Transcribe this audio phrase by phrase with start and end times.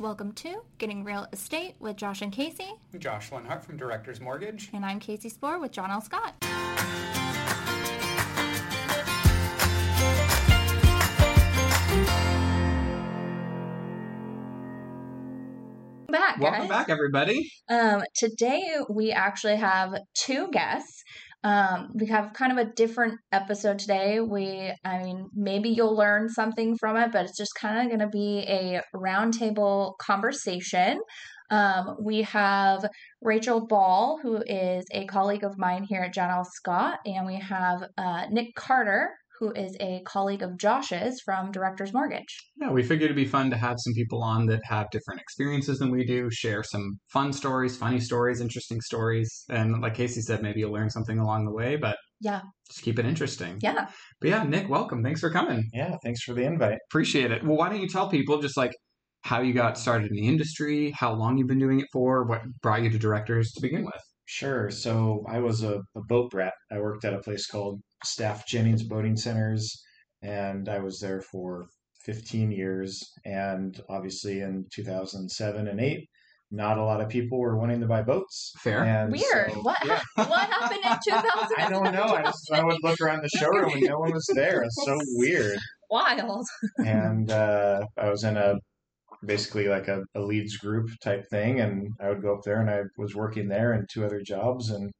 [0.00, 2.72] Welcome to Getting Real Estate with Josh and Casey.
[2.98, 4.70] Josh Lenhart from Directors Mortgage.
[4.72, 6.00] And I'm Casey Spoor with John L.
[6.00, 6.36] Scott.
[16.08, 16.68] Back, Welcome guys.
[16.70, 17.52] back, everybody.
[17.68, 21.04] Um, today we actually have two guests.
[21.42, 24.20] Um, we have kind of a different episode today.
[24.20, 28.00] We, I mean, maybe you'll learn something from it, but it's just kind of going
[28.00, 31.00] to be a roundtable conversation.
[31.50, 32.84] Um, we have
[33.22, 36.44] Rachel Ball, who is a colleague of mine here at John L.
[36.44, 41.94] Scott, and we have uh, Nick Carter, who is a colleague of Josh's from Directors
[41.94, 42.36] Mortgage.
[42.60, 45.78] Yeah, we figured it'd be fun to have some people on that have different experiences
[45.78, 49.44] than we do, share some fun stories, funny stories, interesting stories.
[49.48, 52.98] And like Casey said, maybe you'll learn something along the way, but Yeah, just keep
[52.98, 53.58] it interesting.
[53.62, 53.88] yeah.
[54.20, 55.02] But yeah, Nick, welcome.
[55.02, 55.70] Thanks for coming.
[55.72, 56.78] Yeah, thanks for the invite.
[56.90, 57.42] Appreciate it.
[57.42, 58.72] Well, why don't you tell people just like
[59.22, 62.42] how you got started in the industry, how long you've been doing it for, what
[62.62, 64.00] brought you to directors to begin with?
[64.26, 64.70] Sure.
[64.70, 66.52] So I was a, a boat brat.
[66.70, 69.82] I worked at a place called Staff Jennings Boating Centers,
[70.22, 71.66] and I was there for
[72.04, 73.02] 15 years.
[73.24, 76.08] And obviously, in 2007 and 8,
[76.52, 78.52] not a lot of people were wanting to buy boats.
[78.58, 78.84] Fair.
[78.84, 79.52] And Weird.
[79.52, 80.00] so- what yeah.
[80.16, 81.48] what happened in 2000?
[81.58, 82.14] I don't know.
[82.14, 84.62] I just I would look around the showroom and no one was there.
[84.62, 85.58] It's so weird.
[85.90, 86.46] Wild.
[86.84, 88.54] and uh, I was in a
[89.24, 92.70] basically like a, a leads group type thing, and I would go up there, and
[92.70, 94.90] I was working there and two other jobs, and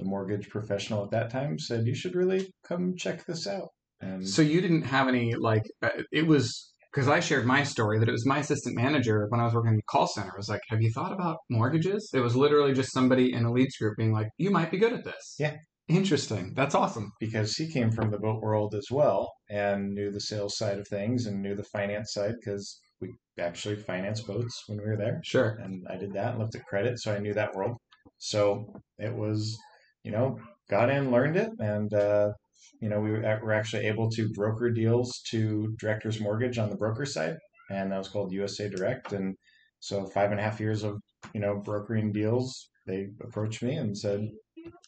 [0.00, 3.68] the mortgage professional at that time said you should really come check this out.
[4.00, 7.98] And So you didn't have any like uh, it was because I shared my story
[8.00, 10.48] that it was my assistant manager when I was working in the call center was
[10.48, 13.96] like, "Have you thought about mortgages?" It was literally just somebody in a leads group
[13.96, 15.56] being like, "You might be good at this." Yeah.
[15.88, 16.52] Interesting.
[16.54, 17.10] That's awesome.
[17.18, 20.86] because he came from the boat world as well and knew the sales side of
[20.86, 25.20] things and knew the finance side because we actually financed boats when we were there.
[25.24, 25.58] Sure.
[25.60, 27.76] and I did that and looked at credit, so I knew that world.
[28.18, 29.58] So it was,
[30.04, 32.32] you know, got in, learned it, and uh,
[32.80, 36.76] you know, we were were actually able to broker deals to Directors Mortgage on the
[36.76, 37.36] broker side,
[37.70, 39.12] and that was called USA Direct.
[39.12, 39.36] And
[39.80, 41.00] so five and a half years of
[41.34, 44.20] you know brokering deals, they approached me and said,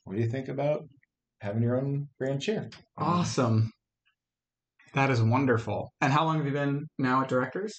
[0.04, 0.82] "What do you think about
[1.40, 3.70] having your own branch here?" Awesome.
[4.94, 5.90] That is wonderful.
[6.00, 7.74] And how long have you been now at directors?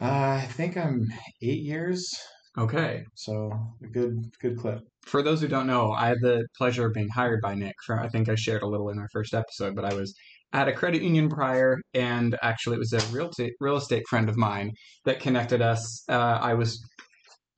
[0.00, 1.06] Uh, I think I'm
[1.42, 2.12] eight years,
[2.58, 3.04] Okay.
[3.14, 3.52] so
[3.82, 4.80] a good good clip.
[5.02, 7.74] For those who don't know, I had the pleasure of being hired by Nick.
[7.86, 10.14] For, I think I shared a little in our first episode, but I was
[10.52, 14.28] at a credit union prior, and actually, it was a real, ta- real estate friend
[14.28, 14.72] of mine
[15.04, 16.02] that connected us.
[16.08, 16.82] Uh, I was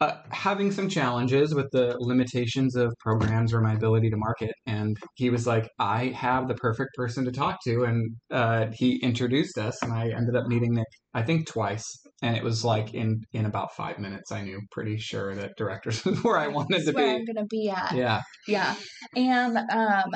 [0.00, 4.96] uh, having some challenges with the limitations of programs or my ability to market, and
[5.14, 9.58] he was like, "I have the perfect person to talk to," and uh, he introduced
[9.58, 11.86] us, and I ended up meeting Nick, I think, twice,
[12.22, 16.04] and it was like in in about five minutes, I knew pretty sure that directors
[16.04, 17.20] was where I wanted to That's where be.
[17.20, 17.92] I'm gonna be at.
[17.94, 18.20] Yeah.
[18.46, 18.74] Yeah.
[19.16, 20.10] And um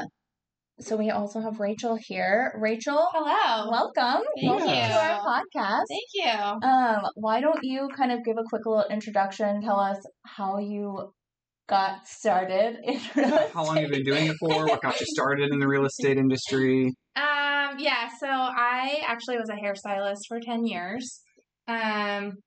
[0.78, 2.52] so we also have Rachel here.
[2.60, 3.70] Rachel, Hello.
[3.70, 4.22] welcome.
[4.36, 4.74] Thank welcome you.
[4.74, 5.84] to our podcast.
[5.88, 6.68] Thank you.
[6.68, 9.96] Um, why don't you kind of give a quick little introduction, tell us
[10.26, 11.14] how you
[11.66, 14.66] got started in real How long you've you been doing it for?
[14.66, 16.92] What got you started in the real estate industry?
[17.16, 21.22] Um, yeah, so I actually was a hairstylist for 10 years.
[21.68, 22.38] Um,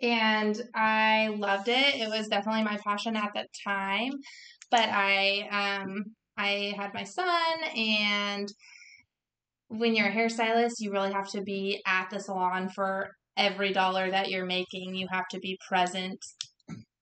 [0.00, 1.96] and I loved it.
[1.96, 4.12] It was definitely my passion at that time.
[4.70, 6.04] But I um
[6.36, 8.48] I had my son and
[9.68, 14.10] when you're a hairstylist, you really have to be at the salon for every dollar
[14.10, 14.94] that you're making.
[14.94, 16.18] You have to be present,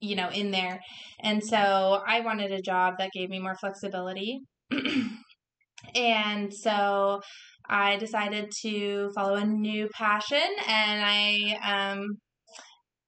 [0.01, 0.81] you know, in there.
[1.21, 4.41] And so I wanted a job that gave me more flexibility.
[5.95, 7.21] and so
[7.69, 12.19] I decided to follow a new passion and I um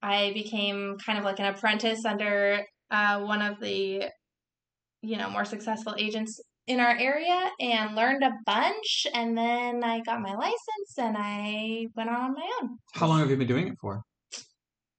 [0.02, 4.08] I became kind of like an apprentice under uh, one of the
[5.02, 10.00] you know more successful agents in our area and learned a bunch and then I
[10.00, 12.76] got my license and I went on my own.
[12.92, 14.02] How long have you been doing it for?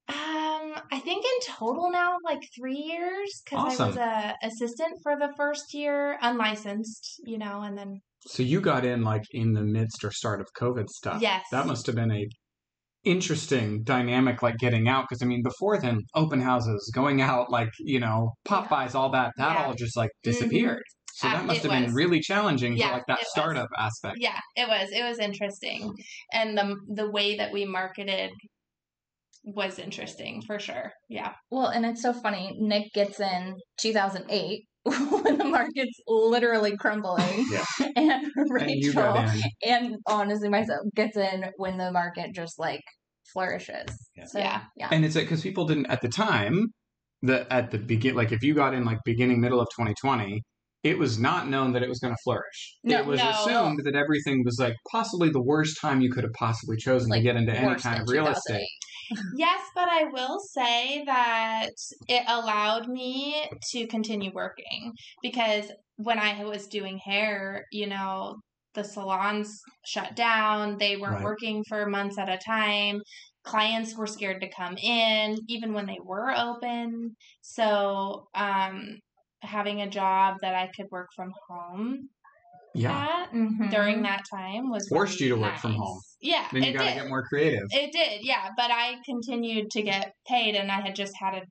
[0.09, 4.01] Um, I think in total now like three years because I was Awesome.
[4.01, 9.04] a assistant for the first year, unlicensed, you know, and then So you got in
[9.04, 11.21] like in the midst or start of COVID stuff.
[11.21, 11.45] Yes.
[11.51, 12.27] That must have been a
[13.06, 17.69] interesting dynamic like getting out because I mean before then open houses, going out like,
[17.80, 19.66] you know, pop buys, all that, that Yeah.
[19.66, 20.83] all just like disappeared.
[21.13, 21.94] So Uh, that must it have been was.
[21.94, 23.31] really challenging Yeah, for like that it was.
[23.31, 24.18] startup aspect.
[24.19, 25.94] yeah, it was it was interesting,
[26.33, 28.31] and the the way that we marketed
[29.44, 30.92] was interesting for sure.
[31.10, 32.56] Yeah, Well, and it's so funny.
[32.60, 34.65] Nick gets in 2008
[35.24, 37.65] when the market's literally crumbling, Yeah.
[37.95, 39.41] and And Rachel got in.
[39.65, 42.81] and honestly myself gets in when the market just like
[43.33, 43.89] flourishes.
[44.15, 44.25] Yeah.
[44.25, 44.62] So, Yeah.
[44.75, 44.89] yeah.
[44.91, 46.68] And it's uh, because people didn't at the time
[47.24, 50.41] that at the begin like if you got in like beginning middle of 2020,
[50.83, 52.77] it was not known that it was going to flourish.
[52.86, 53.30] No, it was no.
[53.30, 57.19] assumed that everything was like possibly the worst time you could have possibly chosen Like,
[57.19, 58.65] to get into any kind of real estate.
[59.32, 61.70] Yes, but I will say that
[62.08, 68.38] it allowed me to continue working because when I was doing hair, you know,
[68.76, 70.78] the salons shut down.
[70.78, 71.24] They weren't Right.
[71.24, 73.02] working for months at a time.
[73.44, 77.16] Clients were scared to come in, even when they were open.
[77.42, 79.00] So, um,
[79.42, 82.10] having a job that I could work from home
[82.75, 83.24] Yeah.
[83.25, 83.71] at Mhm.
[83.71, 86.00] during that time was Forced really you to work from home.
[86.21, 86.95] Yeah, Then you it got to did.
[87.01, 87.63] get more creative.
[87.71, 88.50] It did, yeah.
[88.56, 91.42] But I continued to get paid, and I had just had a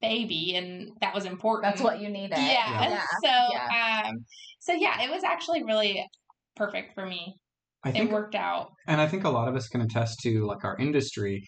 [0.00, 1.64] baby, and that was important.
[1.72, 2.36] That's what you needed.
[2.38, 2.88] Yeah.
[2.88, 3.04] Yeah.
[3.22, 4.02] So, Yeah.
[4.08, 4.24] um,
[4.60, 6.04] so yeah, it was actually really
[6.56, 7.36] perfect for me.
[7.84, 8.70] I think, It think worked out.
[8.86, 11.42] And I think a lot of us can attest to like our industry.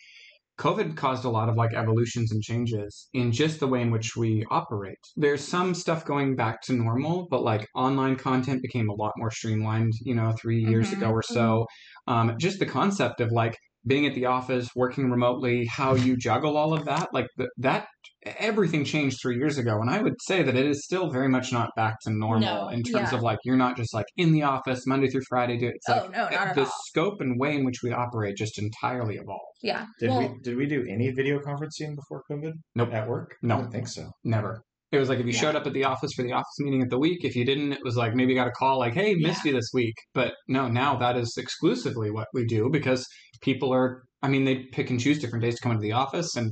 [0.58, 4.14] COVID caused a lot of like evolutions and changes in just the way in which
[4.16, 4.98] we operate.
[5.16, 9.30] There's some stuff going back to normal, but like online content became a lot more
[9.30, 10.98] streamlined, you know, 3 years Mhm.
[10.98, 11.66] ago or so.
[12.06, 16.56] Um, just the concept of like being at the office, working remotely, how you juggle
[16.56, 17.86] all of that, like th- that,
[18.24, 19.78] everything changed three years ago.
[19.80, 22.68] And I would say that it is still very much not back to normal No.
[22.68, 23.18] in terms Yeah.
[23.18, 25.58] of like, you're not just like in the office Monday through Friday.
[25.58, 25.74] Do it.
[25.76, 26.72] It's Oh, like, no, not at the all.
[26.86, 29.42] scope and way in which we operate just entirely evolved.
[29.62, 29.84] Yeah.
[30.00, 32.52] Did well, we did we do any video conferencing before COVID?
[32.74, 32.92] Nope.
[32.92, 33.34] At work?
[33.42, 33.56] No.
[33.56, 34.10] I don't think so.
[34.24, 34.62] Never.
[34.92, 35.40] It was like if you Yeah.
[35.40, 37.72] showed up at the office for the office meeting at the week, if you didn't,
[37.72, 40.34] it was like maybe you got a call like, "Hey, missed you this week." But
[40.48, 43.04] no, now that is exclusively what we do because
[43.44, 44.02] people are.
[44.22, 46.50] I mean, they pick and choose different days to come into the office, and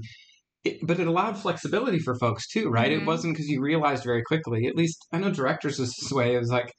[0.65, 2.93] it, but it allowed flexibility for folks too, right?
[2.93, 3.07] It Mhm.
[3.07, 4.67] wasn't because you realized very quickly.
[4.67, 6.35] At least I know directors is this way.
[6.35, 6.71] It was like,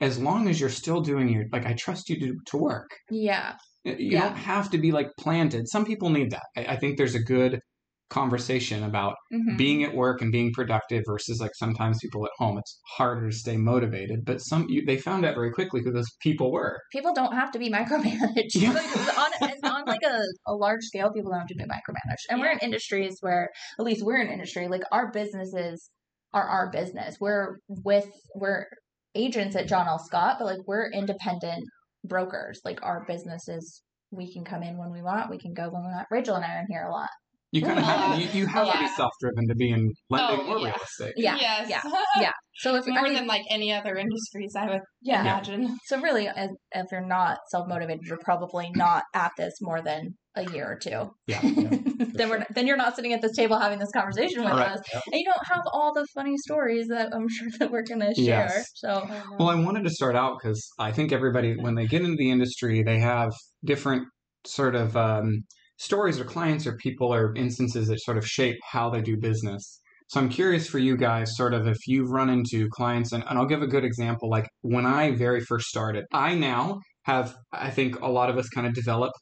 [0.00, 2.90] as long as you're still doing your like, I trust you to to work.
[3.10, 3.54] yeah.
[3.84, 4.20] You Yeah.
[4.28, 5.66] don't have to be like planted.
[5.68, 6.46] Some people need that.
[6.56, 7.60] I, I think there's a good
[8.10, 9.56] conversation about Mhm.
[9.56, 12.58] being at work and being productive versus like sometimes people at home.
[12.58, 16.10] It's harder to stay motivated, but some you, they found out very quickly who those
[16.20, 16.78] people were.
[16.92, 18.54] People don't have to be micromanaged.
[18.54, 18.72] Yeah.
[18.80, 22.24] Like, on, on like a, a large scale, people don't have to be micromanaged.
[22.30, 23.48] And we're in industries where,
[23.78, 25.90] at least we're in industry, like our businesses
[26.32, 27.16] are our business.
[27.20, 28.66] We're with, we're
[29.14, 29.98] agents at John L.
[29.98, 31.64] Scott, but like we're independent
[32.04, 32.60] brokers.
[32.64, 35.88] Like our businesses, we can come in when we want, we can go when we
[35.92, 36.06] want.
[36.10, 37.08] Rachel and I are in here a lot.
[37.52, 40.46] You kind of have you, you have to be self driven to be in lending
[40.46, 40.66] Oh, or yeah.
[40.66, 41.14] real estate.
[41.16, 41.36] Yeah.
[41.40, 41.68] yes.
[41.68, 41.80] yeah,
[42.20, 42.32] yeah.
[42.54, 45.76] So if More I mean, than like any other industries, I would yeah, imagine.
[45.86, 50.14] So really, as, if you're not self motivated, you're probably not at this more than
[50.36, 51.10] a year or two.
[51.26, 51.40] Yeah.
[51.42, 54.72] then we're then you're not sitting at this table having this conversation with All right.
[54.72, 58.14] us, and you don't have all the funny stories that I'm sure that we're gonna
[58.14, 58.52] share.
[58.54, 58.66] Yes.
[58.74, 59.08] So
[59.38, 62.30] Well, I wanted to start out because I think everybody, when they get into the
[62.30, 63.32] industry, they have
[63.64, 64.06] different
[64.46, 65.42] sort of um,
[65.80, 69.80] stories or clients or people or instances that sort of shape how they do business.
[70.08, 73.38] So I'm curious for you guys, sort of, if you've run into clients, and, and
[73.38, 74.28] I'll give a good example.
[74.28, 78.48] Like when I very first started, I now have, I think a lot of us
[78.48, 79.12] kind of develop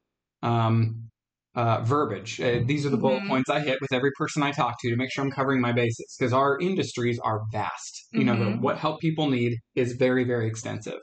[0.42, 1.10] um,
[1.54, 2.40] uh, verbiage.
[2.40, 3.28] Uh, these are the bullet Mhm.
[3.28, 5.72] points I hit with every person I talk to to make sure I'm covering my
[5.72, 8.08] bases because our industries are vast.
[8.12, 8.60] You know, the, Mhm.
[8.62, 10.98] what help people need is very, very extensive.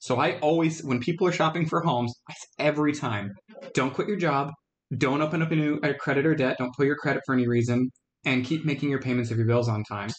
[0.00, 2.12] So I always, when people are shopping for homes,
[2.58, 3.30] every time,
[3.72, 4.52] don't quit your job,
[4.98, 7.46] don't open up a new a credit or debt, don't pull your credit for any
[7.46, 7.90] reason,
[8.24, 10.10] and keep making your payments of your bills on time.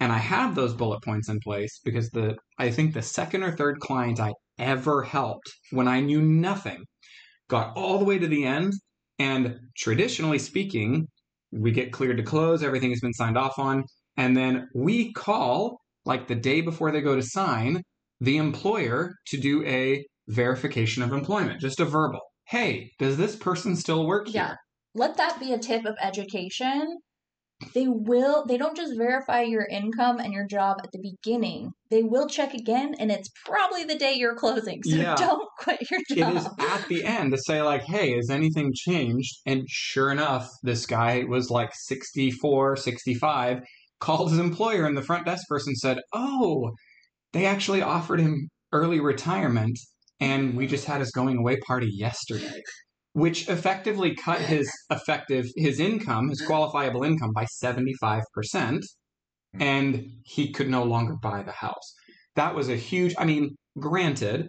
[0.00, 3.52] And I have those bullet points in place because the I think the second or
[3.52, 6.84] third client I ever helped when I knew nothing
[7.48, 8.74] got all the way to the end.
[9.18, 11.08] And traditionally speaking,
[11.50, 13.84] we get cleared to close, everything has been signed off on,
[14.16, 17.82] and then we call like the day before they go to sign
[18.20, 22.20] the employer to do a verification of employment, just a verbal.
[22.48, 24.48] Hey, does this person still work Yeah.
[24.48, 24.56] here?
[24.94, 26.98] let that be a tip of education.
[27.74, 28.46] They will.
[28.46, 31.72] They don't just verify your income and your job at the beginning.
[31.90, 34.82] They will check again, and it's probably the day you're closing.
[34.82, 35.16] So Yeah.
[35.16, 36.18] don't quit your job.
[36.18, 39.40] It is at the end to say like, hey, has anything changed?
[39.46, 43.58] And sure enough, this guy was like 64, 65,
[44.00, 46.72] called his employer and the front desk person said, oh,
[47.32, 49.78] they actually offered him early retirement
[50.20, 52.62] and we just had his going away party yesterday.
[53.12, 58.82] Which effectively cut his effective his income, his qualifiable income by 75%,
[59.58, 61.94] and he could no longer buy the house.
[62.34, 64.48] That was a huge I mean, granted,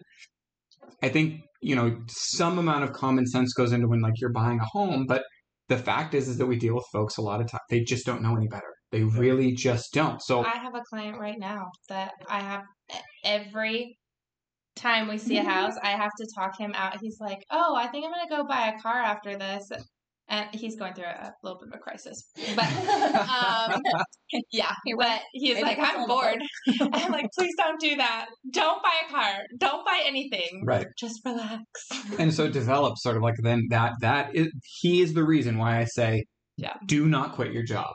[1.02, 4.60] I think you know some amount of common sense goes into when like you're buying
[4.60, 5.24] a home, but
[5.70, 8.06] the fact is is that we deal with folks a lot of time they just
[8.06, 8.74] don't know any better.
[8.92, 10.22] They really just don't.
[10.22, 12.64] So I have a client right now that I have
[13.24, 13.98] every
[14.78, 16.98] time we see a house, I have to talk him out.
[17.02, 19.70] He's like, "Oh, I think I'm gonna go buy a car after this,"
[20.30, 22.24] and he's going through a little bit of a crisis.
[22.56, 22.66] But
[23.16, 23.82] um,
[24.52, 26.42] yeah, but he's Maybe like, "I'm bored."
[26.82, 28.28] I'm like, "Please don't do that.
[28.52, 29.34] Don't buy a car.
[29.58, 30.64] Don't buy anything.
[30.66, 30.88] Right.
[31.00, 31.64] Just relax."
[32.20, 34.48] and so it develops sort of like then that that is
[34.82, 36.24] he is the reason why I say
[36.58, 36.74] Yeah.
[36.86, 37.94] do not quit your job.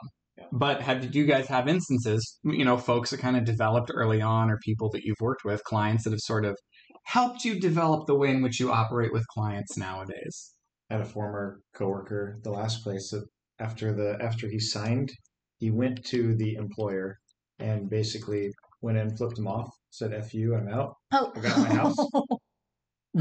[0.51, 4.21] But have did you guys have instances, you know, folks that kind of developed early
[4.21, 6.55] on or people that you've worked with, clients that have sort of
[7.03, 10.53] helped you develop the way in which you operate with clients nowadays?
[10.89, 13.25] I had a former coworker, the last place that
[13.59, 15.11] after the after he signed,
[15.57, 17.17] he went to the employer
[17.59, 21.57] and basically went in, flipped him off, said "F you, I'm out." Oh, I got
[21.57, 21.95] my house.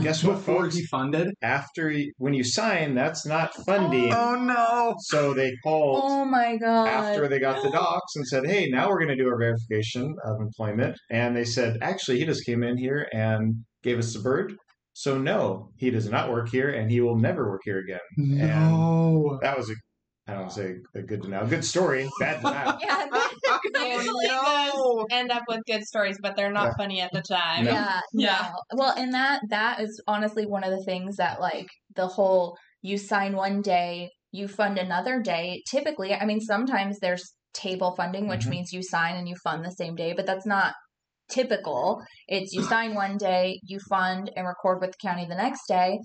[0.01, 0.77] Guess what, Before folks?
[0.77, 1.35] he funded?
[1.43, 4.11] After he, when you sign, that's not funding.
[4.15, 4.95] Oh no.
[5.01, 6.89] So they called oh my god.
[6.89, 10.15] after they got the docs and said, "Hey, now we're going to do our verification
[10.25, 14.21] of employment." And they said, "Actually, he just came in here and gave us the
[14.21, 14.55] bird.
[14.95, 19.39] So no, he does not work here, and he will never work here again." No.
[19.43, 19.75] That was a,
[20.27, 22.79] I don't say a good to know, good story, bad to know.
[22.81, 23.07] yeah,
[23.75, 24.43] Usually no.
[24.43, 26.75] does end up with good stories, but they're not Yeah.
[26.77, 27.65] funny at the time.
[27.65, 27.71] No.
[27.73, 28.53] yeah, Yeah.
[28.73, 28.79] no.
[28.79, 32.99] Well, and that that is honestly one of the things that like the whole you
[32.99, 35.63] sign one day, you fund another day.
[35.71, 38.51] Typically, I mean, sometimes there's table funding, which Mhm.
[38.51, 40.75] means you sign and you fund the same day, but that's not
[41.33, 42.03] typical.
[42.29, 45.99] It's you sign one day, you fund and record with the county the next day.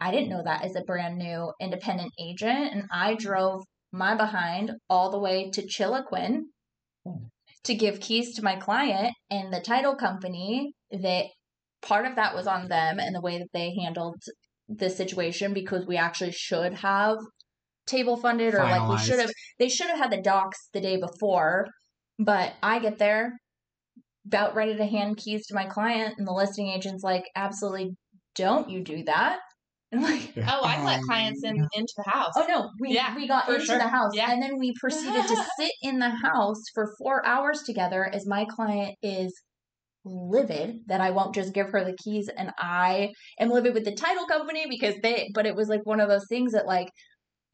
[0.00, 4.72] I didn't know that as a brand new independent agent, and I drove my behind
[4.88, 6.44] all the way to Chiloquin
[7.64, 11.26] to give keys to my client and the title company that
[11.80, 14.16] part of that was on them and the way that they handled
[14.68, 17.18] the situation because we actually should have
[17.86, 20.96] table funded or like we should have they should have had the docs the day
[20.96, 21.66] before
[22.18, 23.32] but i get there
[24.26, 27.96] about ready to hand keys to my client and the listing agent's like absolutely
[28.34, 29.40] don't you do that
[29.92, 32.32] and I'm like Oh, I let Um, clients in into the house.
[32.36, 33.78] Oh no, we Yeah, we got into sure.
[33.78, 34.30] the house Yeah.
[34.30, 38.46] and then we proceeded to sit in the house for 4 hours together as my
[38.46, 39.34] client is
[40.04, 43.94] livid that I won't just give her the keys and I am livid with the
[43.94, 46.88] title company because they but it was like one of those things that like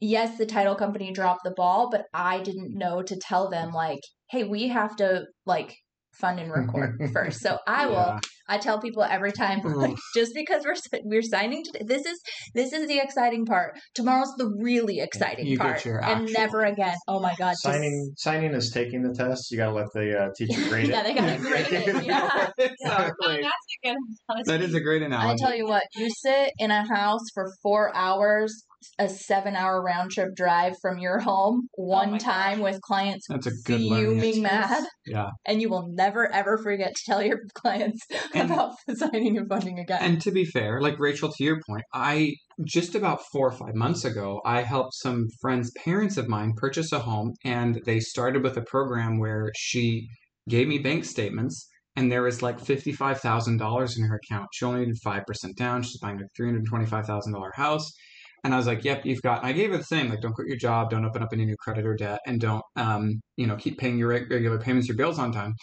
[0.01, 3.99] yes, the title company dropped the ball, but I didn't know to tell them like,
[4.31, 5.75] hey, we have to like
[6.19, 7.39] fund and record first.
[7.41, 8.19] So I will Yeah.
[8.51, 10.73] I tell people every time, like, just because we're
[11.03, 12.19] we're signing today, this is
[12.55, 13.77] this is the exciting part.
[13.93, 16.95] Tomorrow's the really exciting You get part, your and never again.
[17.07, 19.51] Oh my god, just- signing signing is taking the test.
[19.51, 20.89] You got to let the uh, teacher grade it.
[20.91, 22.03] yeah, they gotta grade it.
[22.05, 22.49] Yeah.
[22.57, 23.41] Exactly.
[23.41, 23.97] that's a good
[24.27, 24.43] analogy.
[24.45, 25.43] That is a great I analogy.
[25.43, 28.63] tell you what, you sit in a house for four hours,
[28.97, 32.63] a seven-hour round trip drive from your home, oh one Oh time gosh.
[32.73, 35.29] with clients That's a good learning fuming mad, Yeah.
[35.45, 38.01] and you will never ever forget to tell your clients
[38.33, 39.99] And- about signing and funding again.
[40.01, 42.33] And to be fair, like Rachel, to your point, I
[42.65, 46.91] just about four or five months ago, I helped some friends, parents of mine, purchase
[46.91, 50.07] a home, and they started with a program where she
[50.47, 54.47] gave me bank statements, and there was like fifty-five thousand dollars in her account.
[54.53, 55.83] She only needed five percent down.
[55.83, 57.91] She's buying a three hundred twenty-five thousand dollar house.
[58.43, 60.47] And I was like, "Yep, you've got." I gave her the same, like, don't quit
[60.47, 63.55] your job, don't open up any new credit or debt, and don't, um, you know,
[63.55, 65.53] keep paying your regular payments, your bills on time.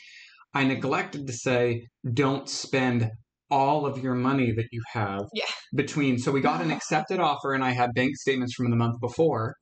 [0.55, 3.11] I neglected to say, don't spend
[3.51, 5.45] all of your money that you have Yeah.
[5.75, 8.99] between so we got an accepted offer and i had bank statements from the month
[9.01, 9.55] before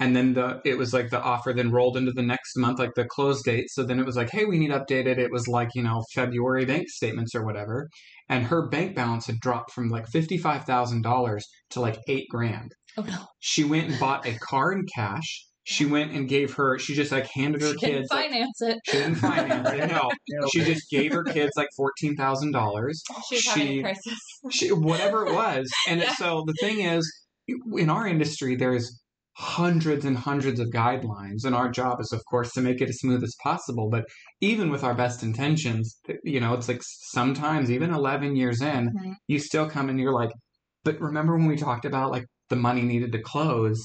[0.00, 2.94] and then the it was like the offer then rolled into the next month like
[2.96, 3.66] the close date.
[3.70, 5.18] So then it was like hey we need updated.
[5.18, 7.88] It was like you know february bank statements or whatever.
[8.28, 12.72] And her bank balance had dropped from like $55000 to like eight grand.
[12.96, 15.46] Oh no, she went and bought a car in cash.
[15.64, 18.62] She went and gave her she just like handed her she didn't kids like, finance
[18.62, 18.78] it.
[18.86, 19.90] she didn't finance it.
[19.92, 20.08] No.
[20.52, 22.92] She just gave her kids like $14000
[23.28, 24.18] She she- a crisis.
[24.50, 25.70] she, whatever it was.
[25.88, 26.14] And Yeah.
[26.14, 27.08] so the thing is,
[27.76, 29.00] in our industry, there's
[29.40, 32.98] hundreds and hundreds of guidelines, and our job is, of course, to make it as
[32.98, 33.88] smooth as possible.
[33.88, 34.04] But
[34.42, 39.14] even with our best intentions, you know, it's like sometimes even 11 years in, Mhm.
[39.28, 40.30] you still come and you're like,
[40.84, 43.82] but remember when we talked about like the money needed to close?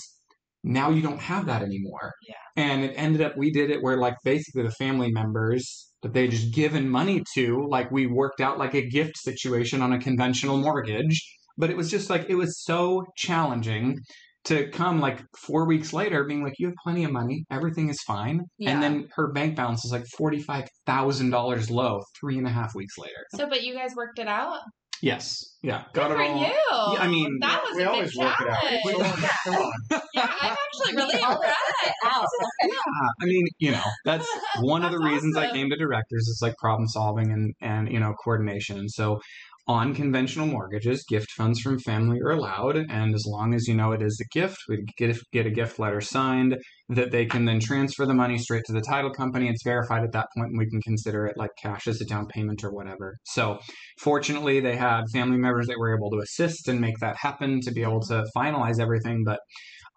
[0.62, 2.12] Now you don't have that anymore.
[2.28, 2.34] Yeah.
[2.58, 6.28] And it ended up, we did it where like basically the family members that they
[6.28, 10.58] just given money to, like we worked out like a gift situation on a conventional
[10.58, 11.18] mortgage.
[11.58, 14.00] But it was just like, it was so challenging
[14.46, 18.02] to come like four weeks later being like, you have plenty of money, everything is
[18.04, 18.42] fine.
[18.58, 18.72] Yeah.
[18.72, 23.26] And then her bank balance is like $45,000 low three and a half weeks later.
[23.36, 24.60] So, but you guys worked it out.
[25.02, 25.38] Yes.
[25.62, 25.84] Yeah.
[25.94, 26.40] Good Got it for all.
[26.40, 26.46] you.
[26.94, 28.62] Yeah, I mean, that was we a big always work it out.
[28.62, 30.04] challenge.
[30.14, 32.36] Yeah, I'm actually really We impressed.
[32.64, 34.28] Yeah, I mean, you know, that's
[34.62, 37.92] one of the That's reasons I came to directors is like problem solving and and
[37.92, 38.78] you know coordination.
[38.80, 39.20] And so
[39.68, 43.92] on conventional mortgages, gift funds from family are allowed, and as long as you know
[43.94, 46.58] it is a gift, we get get a gift letter signed
[46.90, 49.50] that they can then transfer the money straight to the title company.
[49.50, 52.28] It's verified at that point, and we can consider it like cash as a down
[52.28, 53.18] payment or whatever.
[53.24, 53.60] So,
[54.00, 57.72] fortunately, they had family members that were able to assist and make that happen to
[57.72, 59.24] be able to finalize everything.
[59.26, 59.40] But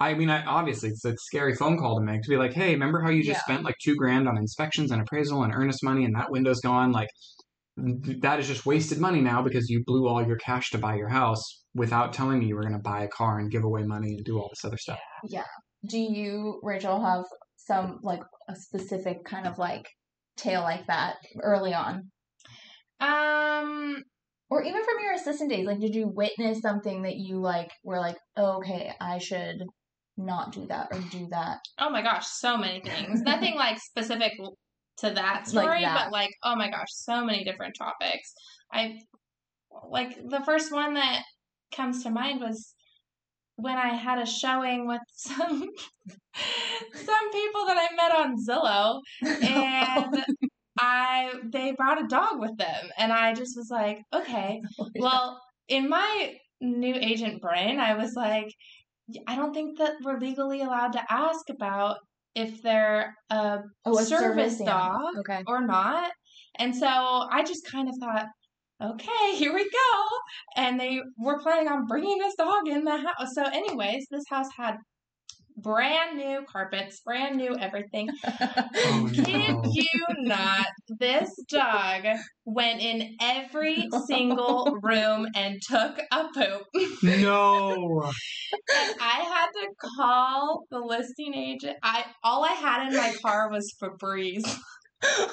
[0.00, 2.72] I mean, I, obviously, it's a scary phone call to make to be like, "Hey,
[2.72, 3.40] remember how you just Yeah.
[3.40, 6.92] spent like two grand on inspections and appraisal and earnest money, and that window's gone?"
[6.92, 7.08] Like
[8.20, 11.08] that is just wasted money now because you blew all your cash to buy your
[11.08, 14.14] house without telling me you were going to buy a car and give away money
[14.14, 14.98] and do all this other stuff.
[15.24, 15.44] Yeah.
[15.86, 17.24] Do you, Rachel, have
[17.56, 19.86] some like a specific kind of like
[20.36, 22.10] tale like that early on?
[23.00, 24.02] Um,
[24.50, 28.00] Or even from your assistant days, like did you witness something that you like were
[28.00, 29.62] like, oh, okay, I should
[30.16, 31.58] not do that or do that?
[31.78, 33.20] oh my gosh, so many things.
[33.20, 34.32] Nothing like specific
[35.00, 36.04] to that Like story, that.
[36.04, 38.32] but like, oh my gosh, so many different topics.
[38.72, 38.98] I
[39.88, 41.22] like the first one that
[41.74, 42.74] comes to mind was
[43.56, 45.60] when I had a showing with some
[46.94, 49.00] some people that I met on Zillow
[49.42, 50.24] and
[50.78, 55.40] I they brought a dog with them and I just was like, okay, oh, well,
[55.68, 58.52] in my new agent brain, I was like,
[59.26, 61.98] I don't think that we're legally allowed to ask about
[62.34, 64.78] if they're a oh, a service animal.
[64.78, 65.42] dog Okay.
[65.46, 66.10] or not.
[66.58, 68.26] And so I just kind of thought,
[68.82, 70.06] okay, here we go.
[70.56, 73.34] And they were planning on bringing this dog in the house.
[73.34, 74.76] So, anyways, this house had
[75.60, 78.08] brand new carpets, brand new everything.
[78.90, 79.62] Oh, Kid no.
[79.72, 79.86] you
[80.20, 80.66] not,
[81.00, 82.04] this dog
[82.44, 86.62] went in every single room and took a poop.
[87.02, 88.10] No.
[88.70, 91.76] I had to call the listing agent.
[91.82, 94.56] I all I had in my car was Febreze.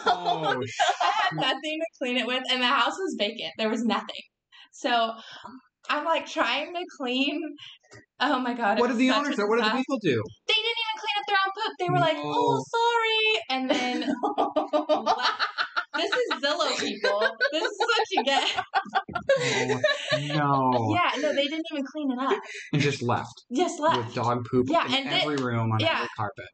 [0.06, 0.62] Oh,
[1.02, 3.52] I had nothing to clean it with, and the house was vacant.
[3.58, 4.22] There was nothing.
[4.72, 5.12] So
[5.90, 7.42] I'm like trying to clean.
[8.20, 8.80] Oh my god!
[8.80, 9.36] what did the owners?
[9.38, 10.24] What did the people do?
[10.48, 11.74] They didn't even clean up their own poop.
[11.80, 14.04] They were like, "Oh, sorry," and then
[15.98, 17.22] this is Zillow people.
[17.52, 18.64] This is what you get.
[19.40, 19.82] Oh,
[20.22, 20.96] no.
[20.96, 22.40] Yeah, no, they didn't even clean it up.
[22.74, 23.98] And just left Just left.
[23.98, 25.96] with dog poop Yeah, in and they- every room on yeah.
[25.98, 26.46] every carpet.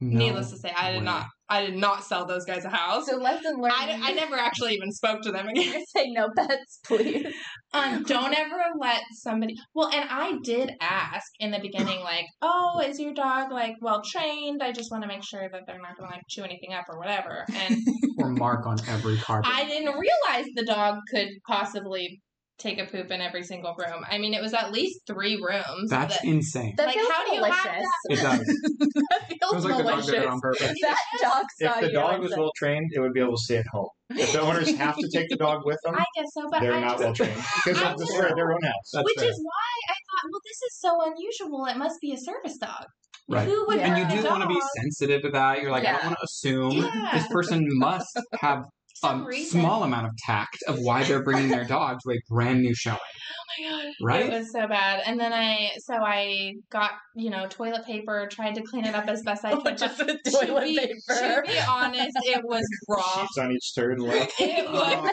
[0.00, 1.04] No Needless to say, I did way.
[1.06, 1.26] not.
[1.48, 3.06] I did not sell those guys a house.
[3.08, 3.74] so lesson learned.
[3.76, 5.74] I, I never actually even spoke to them again.
[5.74, 7.26] I say no pets, please.
[7.72, 9.56] Um, don't ever let somebody.
[9.74, 14.02] Well, and I did ask in the beginning, like, "Oh, is your dog like well
[14.02, 14.62] trained?
[14.62, 16.86] I just want to make sure that they're not going to like chew anything up
[16.88, 17.78] or whatever." And
[18.18, 19.50] Or mark on every carpet.
[19.52, 22.20] I didn't realize the dog could possibly
[22.58, 24.04] take a poop in every single room.
[24.10, 25.90] I mean, it was at least three rooms.
[25.90, 26.74] That's that- insane.
[26.76, 27.56] That Like, feels how do you delicious.
[27.64, 28.38] have It does.
[29.10, 30.74] that It feels was like the dog did it on purpose.
[30.82, 33.42] That dog saw If the dog and was well trained, it would be able to
[33.42, 33.88] stay at home.
[34.10, 36.72] If the owners have to take the dog with them, I guess so, but they're
[36.74, 38.90] I not well trained because I of the just- story of their own house.
[38.92, 39.28] That's which fair.
[39.28, 41.66] is why I thought, well, this is so unusual.
[41.66, 42.86] It must be a service dog.
[43.28, 43.46] Right.
[43.46, 43.94] Who would Yeah.
[43.94, 45.60] And you do want to be sensitive to that.
[45.60, 47.10] You're like, I don't want to assume Yeah.
[47.12, 48.64] this person must have
[49.00, 49.60] Some reason.
[49.60, 52.98] small amount of tact of why they're bringing their dog to a brand new showing,
[52.98, 53.92] Oh my god.
[54.02, 54.26] right?
[54.26, 55.02] It was so bad.
[55.06, 59.06] And then I, so I got, you know, toilet paper, tried to clean it up
[59.08, 59.78] as best I could.
[59.78, 60.94] Just but with to toilet be, paper.
[61.08, 63.02] To be honest, it was raw.
[63.20, 64.32] Sheets on each turd left.
[64.40, 65.10] It was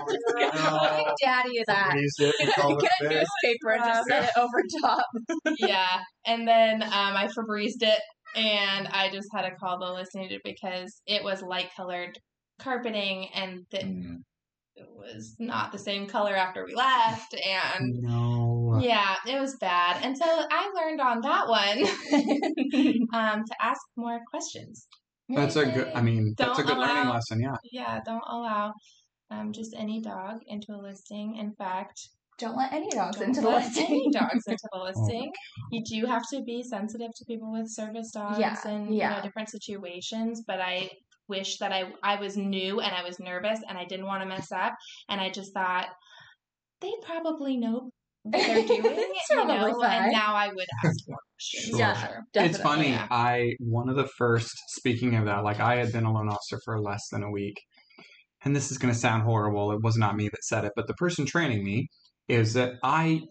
[0.58, 1.14] Oh, raw.
[1.22, 1.92] Daddy is that.
[1.92, 5.06] Freeze it and call Get a newspaper and just set it over top.
[5.60, 6.02] yeah.
[6.26, 8.00] And then um, I Febrezed it,
[8.36, 12.18] and I just had to call the listing agent because it was light colored
[12.60, 14.18] carpeting, and the, Mm.
[14.76, 18.80] it was not the same color after we left, and no.
[18.82, 20.04] yeah, it was bad.
[20.04, 21.80] And so I learned on that one
[23.14, 24.88] um, to ask more questions.
[25.30, 25.92] That's a good.
[25.96, 27.42] I mean, that's a Don't good learning lesson.
[27.42, 27.56] Yeah.
[27.72, 28.74] Yeah, don't allow
[29.32, 31.38] um, just any dog into a listing.
[31.38, 32.00] In fact,
[32.38, 33.86] Don't let any dogs don't into the listing.
[33.88, 35.32] any dogs into the listing.
[35.72, 39.20] You do have to be sensitive to people with service dogs Yeah, and you know
[39.24, 40.44] different situations.
[40.46, 40.92] But I
[41.28, 44.28] wish that I I was new and I was nervous and I didn't want to
[44.30, 44.74] mess up.
[45.10, 45.88] And I just thought
[46.82, 47.90] they probably know
[48.24, 49.82] what they're doing, It's you know.
[49.84, 51.70] And now I would ask more questions.
[51.70, 51.80] Sure.
[51.80, 52.26] Yeah, for sure.
[52.46, 52.90] It's funny.
[52.90, 53.08] yeah.
[53.10, 54.54] I one of the first.
[54.70, 57.56] Speaking of that, like I had been a loan officer for less than a week,
[58.44, 59.72] and this is going to sound horrible.
[59.72, 61.88] It was not me that said it, but the person training me
[62.28, 63.22] is that I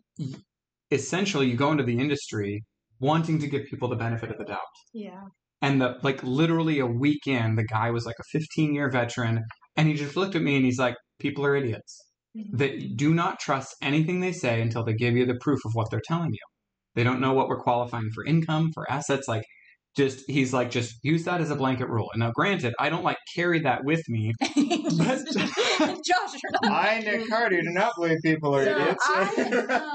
[0.90, 2.62] essentially you go into the industry
[3.00, 4.60] wanting to give people the benefit of the doubt.
[4.92, 5.22] Yeah.
[5.64, 9.42] And the like literally a week in, the guy was like a 15 year veteran,
[9.76, 11.92] and he just looked at me and he's like, "People are idiots.
[12.36, 12.58] Mhm.
[12.58, 15.86] That do not trust anything they say until they give you the proof of what
[15.90, 16.44] they're telling you.
[16.94, 19.26] They don't know what we're qualifying for income, for assets.
[19.28, 19.44] Like
[19.96, 22.08] just he's like just use that as a blanket rule.
[22.12, 24.32] And now, granted, I don't like carry that with me.
[24.96, 25.24] But-
[26.08, 26.72] Josh, you're not.
[26.72, 29.04] I, Nick Carter, do not believe people are So idiots.
[29.08, 29.22] I,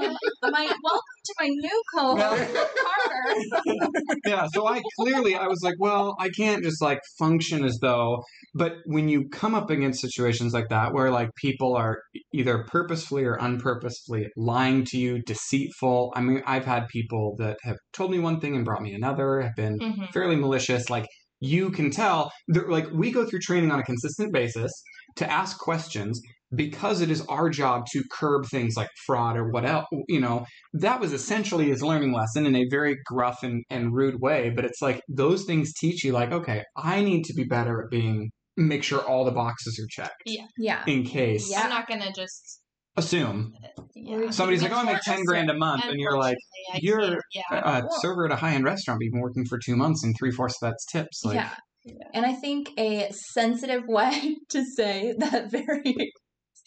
[0.02, 0.16] um,
[0.52, 3.90] my welcome to my new co-host, Carter.
[4.26, 8.22] yeah, so I clearly I was like, well, I can't just like function as though.
[8.54, 11.98] But when you come up against situations like that, where like people are
[12.32, 16.12] either purposefully or unpurposefully lying to you, deceitful.
[16.16, 19.40] I mean, I've had people that have told me one thing and brought me another.
[19.40, 20.12] Have been Mhm.
[20.12, 20.90] fairly malicious.
[20.90, 21.06] Like
[21.40, 24.72] you can tell, they're- like we go through training on a consistent basis
[25.16, 26.20] to ask questions
[26.54, 29.86] because it is our job to curb things like fraud or what else.
[30.08, 34.20] You know, that was essentially his learning lesson in a very gruff and, and rude
[34.20, 34.50] way.
[34.50, 37.90] But it's like those things teach you, like, okay, I need to be better at
[37.90, 40.44] being make sure all the boxes are checked Yeah.
[40.58, 40.82] Yeah.
[40.86, 41.50] In case.
[41.50, 41.62] Yeah.
[41.62, 42.58] I'm not gonna just.
[42.96, 43.52] Assume
[43.94, 44.30] Yeah.
[44.30, 46.36] somebody's like, oh, I make ten grand a month, and you're like,
[46.74, 47.42] I you're yeah.
[47.52, 50.02] a Well- server at a high end restaurant, but you've been working for two months,
[50.02, 51.22] and three fourths of that's tips.
[51.24, 51.50] Like, yeah.
[51.84, 51.94] Yeah.
[52.12, 56.10] And I think a sensitive way to say that very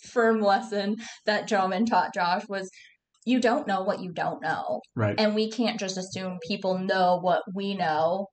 [0.03, 2.69] firm lesson that gentleman taught Josh was
[3.25, 4.81] you don't know what you don't know.
[4.95, 5.15] right.
[5.17, 8.27] And we can't just assume people know what we know.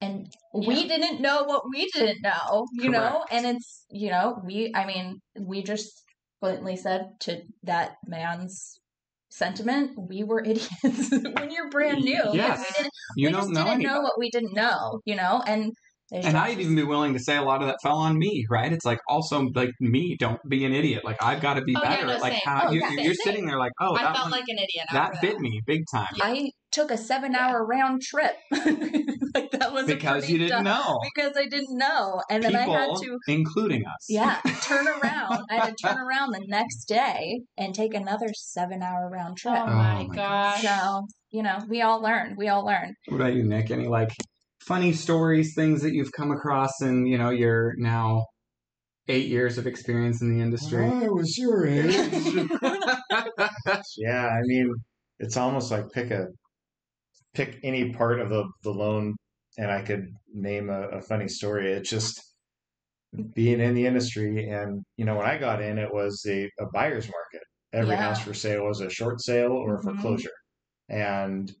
[0.00, 3.24] And we didn't know what we didn't know, you know?
[3.30, 5.92] And it's, you know, we, I mean, we just
[6.40, 8.80] bluntly said to that man's
[9.30, 12.16] sentiment, we were idiots when you're brand new.
[12.16, 12.58] because Yes.
[12.58, 15.14] We, didn't, You we don't just know didn't any know what we didn't know, you
[15.14, 15.42] know?
[15.46, 15.72] And
[16.12, 18.18] there's And just I'd even be willing to say a lot of that fell on
[18.18, 18.72] me, right?
[18.72, 21.04] It's like also like me, don't be an idiot.
[21.04, 22.06] Like I've got to be Oh, yeah, better.
[22.06, 22.40] no, like same.
[22.44, 23.24] how Oh, you, yeah, you're same.
[23.32, 24.86] sitting there like, oh, I that felt one, like an idiot.
[24.92, 28.32] that after bit me big time I took a seven hour round trip.
[28.50, 30.98] like that was a because you didn't tough- know.
[31.14, 32.22] Because I didn't know.
[32.30, 34.06] And then People, I had to including us.
[34.08, 35.44] yeah, turn around.
[35.50, 39.54] I had to turn around the next day and take another seven hour round trip.
[39.56, 40.62] Oh, Oh my my gosh.
[40.62, 42.34] So, you know, we all learn.
[42.38, 42.94] We all learn.
[43.08, 43.70] What about you, Nick?
[43.70, 44.12] Any like
[44.66, 48.26] funny stories, things that you've come across, in you know your now
[49.08, 50.94] eight years of experience in the industry?
[51.02, 52.34] I was your age.
[53.96, 54.74] yeah, I mean,
[55.18, 56.28] it's almost like pick a
[57.34, 59.14] pick any part of the the loan,
[59.58, 61.70] and I could name a, a funny story.
[61.70, 62.20] It's just
[63.34, 66.66] being in the industry, and you know, when I got in, it was a, a
[66.72, 67.42] buyer's market.
[67.72, 68.02] Every Yeah.
[68.02, 69.82] house for sale was a short sale or a Mhm.
[69.82, 70.30] foreclosure,
[70.88, 71.52] and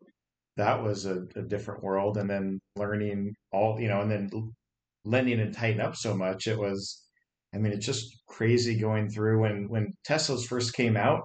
[0.56, 2.16] that was a, a different world.
[2.18, 4.30] And then learning all, you know, and then
[5.04, 7.02] lending and tighten up so much, it was
[7.54, 11.24] I mean, it's just crazy going through when when Teslas first came out.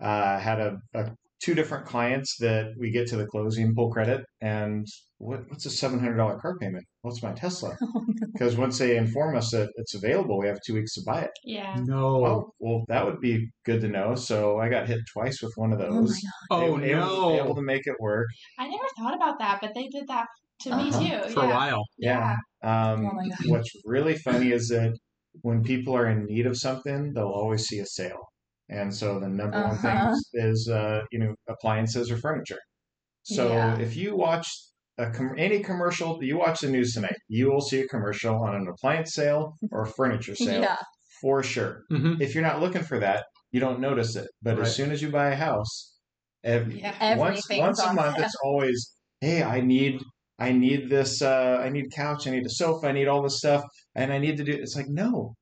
[0.00, 4.24] Uh, had a, a two different clients that we get to the closing pull credit,
[4.40, 4.86] and
[5.22, 6.84] what, what's a seven hundred dollar car payment?
[7.02, 7.76] What's my Tesla?
[8.32, 11.30] Because once they inform us that it's available, we have two weeks to buy it.
[11.44, 11.74] Yeah.
[11.84, 12.24] No.
[12.26, 14.14] Oh, well, that would be good to know.
[14.14, 16.20] So I got hit twice with one of Oh my those.
[16.50, 18.26] Oh, Able- able, able to make it work.
[18.58, 20.26] I never thought about that, but they did that
[20.62, 21.00] to me Uh-huh.
[21.26, 21.28] too.
[21.34, 21.50] For yeah.
[21.50, 21.84] a while.
[21.98, 22.36] Yeah.
[22.62, 23.38] Um, Oh my God.
[23.48, 24.92] what's really funny is that
[25.42, 28.24] when people are in need of something, they'll always see a sale.
[28.70, 30.12] And so the number one thing Uh-huh.
[30.12, 32.60] is, is uh, you know appliances or furniture.
[33.24, 33.78] So Yeah.
[33.78, 37.80] if you watch a com- any commercial, you watch the news tonight, you will see
[37.80, 40.76] a commercial on an appliance sale or a furniture sale Yeah.
[41.20, 41.82] for sure.
[41.90, 44.28] hmm If you're not looking for that, you don't notice it.
[44.42, 44.66] But Right.
[44.66, 45.94] as soon as you buy a house,
[46.44, 47.16] ev- Yeah.
[47.16, 48.24] once once a on month, sale.
[48.24, 50.00] it's always, hey, I need
[50.38, 53.38] I need this, uh, I need couch, I need a sofa, I need all this
[53.38, 53.62] stuff,
[53.94, 54.52] and I need to do.
[54.52, 55.34] It's like no,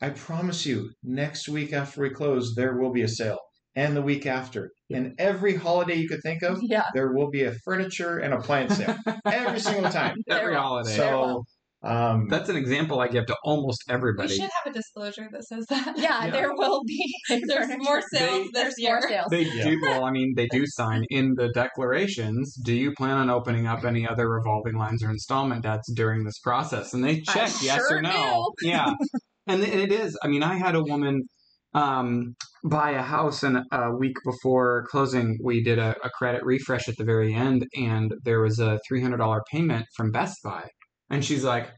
[0.00, 3.38] I promise you, next week after we close, there will be a sale,
[3.76, 6.84] and the week after, and every holiday you could think of, Yeah.
[6.94, 10.16] there will be a furniture and appliance sale every single time.
[10.28, 10.96] Every holiday.
[10.96, 11.44] So,
[11.82, 14.28] um, That's an example I give to almost everybody.
[14.28, 14.34] We everybody.
[14.34, 15.94] should have a disclosure that says that.
[15.96, 16.30] Yeah, Yeah.
[16.30, 17.14] there will be
[17.46, 19.08] There's more sales They- this There's more year.
[19.08, 19.26] sales.
[19.30, 19.64] They Yeah.
[19.70, 20.04] do well.
[20.04, 22.54] I mean, they do sign in the declarations.
[22.62, 26.38] Do you plan on opening up any other revolving lines or installment debts during this
[26.40, 26.92] process?
[26.92, 28.52] And they I check yes sure or no.
[28.62, 28.92] Yeah,
[29.46, 30.18] and it is.
[30.22, 31.22] I mean, I had a woman
[31.74, 36.88] um, buy a house, and a week before closing, we did a, a credit refresh
[36.88, 40.68] at the very end, and there was a three hundred dollar payment from Best Buy,
[41.10, 41.70] and she's like.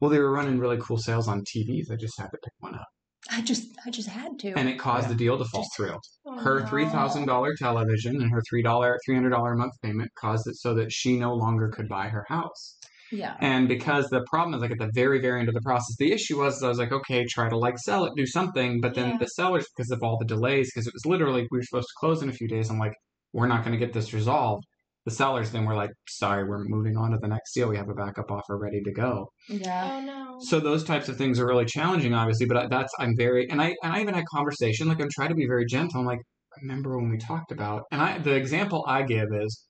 [0.00, 1.90] Well, they were running really cool sales on TVs.
[1.90, 2.86] I just had to pick one up,
[3.32, 4.52] I just I just had to.
[4.52, 5.14] and it caused Yeah.
[5.14, 8.62] the deal to fall Just- through Oh, her three thousand dollar television and her three
[8.62, 11.88] dollar three hundred dollar a month payment caused it so that she no longer could
[11.88, 12.76] buy her house.
[13.12, 13.36] Yeah.
[13.40, 16.12] And because the problem is like at the very very end of the process, the
[16.12, 19.10] issue was I was like, okay, try to like sell it, do something, but then
[19.10, 19.16] Yeah.
[19.18, 21.94] the sellers because of all the delays, because it was literally we were supposed to
[22.00, 22.70] close in a few days.
[22.70, 22.94] I'm like,
[23.32, 24.64] we're not going to get this resolved.
[25.04, 27.68] The sellers then were like, sorry, we're moving on to the next deal.
[27.68, 29.30] We have a backup offer ready to go.
[29.48, 29.90] Yeah.
[29.92, 30.36] Oh no.
[30.40, 32.46] So those types of things are really challenging, obviously.
[32.46, 35.30] But I- that's I'm very and I and I even had conversation like I'm trying
[35.30, 36.00] to be very gentle.
[36.00, 36.20] I'm like,
[36.60, 39.64] remember when we talked about and I the example I give is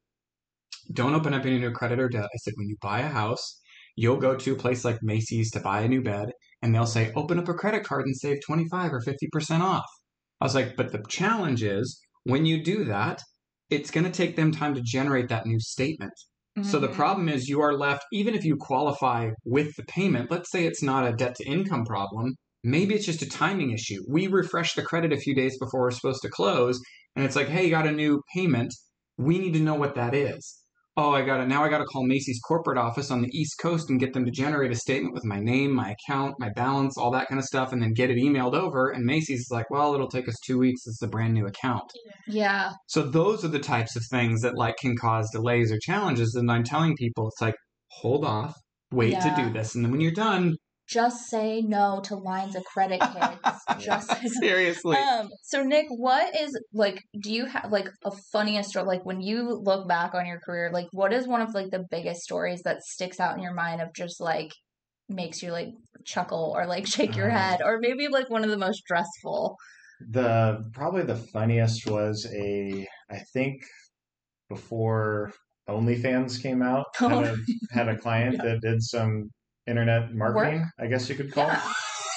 [0.93, 2.25] don't open up any new credit or debt.
[2.33, 3.61] I said, when you buy a house,
[3.97, 7.13] you'll go to a place like Macy's to buy a new bed, and they'll say,
[7.15, 9.87] open up a credit card and save 25 or 50% off.
[10.41, 13.23] I was like, but the challenge is when you do that,
[13.71, 16.13] it's going to take them time to generate that new statement.
[16.61, 16.95] So the Mhm.
[16.95, 20.83] problem is you are left, even if you qualify with the payment, let's say it's
[20.83, 24.03] not a debt to income problem, maybe it's just a timing issue.
[24.09, 26.81] We refresh the credit a few days before we're supposed to close,
[27.15, 28.75] and it's like, hey, you got a new payment.
[29.17, 30.58] We need to know what that is.
[31.01, 33.61] Oh, I got to now I got to call Macy's corporate office on the East
[33.63, 36.99] Coast and get them to generate a statement with my name, my account, my balance,
[36.99, 38.91] all that kind of stuff, and then get it emailed over.
[38.91, 40.83] And Macy's is like, well, it'll take us two weeks.
[40.89, 41.85] It's a brand new account.
[42.27, 42.73] Yeah.
[42.89, 46.35] So those are the types of things that like can cause delays or challenges.
[46.35, 47.55] And I'm telling people, it's like,
[47.93, 48.57] hold off,
[48.91, 49.37] wait Yeah.
[49.37, 50.57] to do this, and then when you're done,
[50.88, 53.61] Just say no to lines of credit, kids.
[53.85, 58.87] Just seriously, Um, so Nick, what is like do you have like a funniest story
[58.87, 61.85] like when you look back on your career, like what is one of like the
[61.90, 64.51] biggest stories that sticks out in your mind of just like
[65.11, 65.68] makes you like
[66.07, 69.57] chuckle or like shake your Um, head or maybe like one of the most stressful.
[70.11, 73.61] The probably the funniest was a I think
[74.48, 75.33] before
[75.68, 77.37] OnlyFans came out, had a,
[77.72, 79.29] had a client that did some
[79.69, 81.61] internet marketing, I guess you could call Yeah.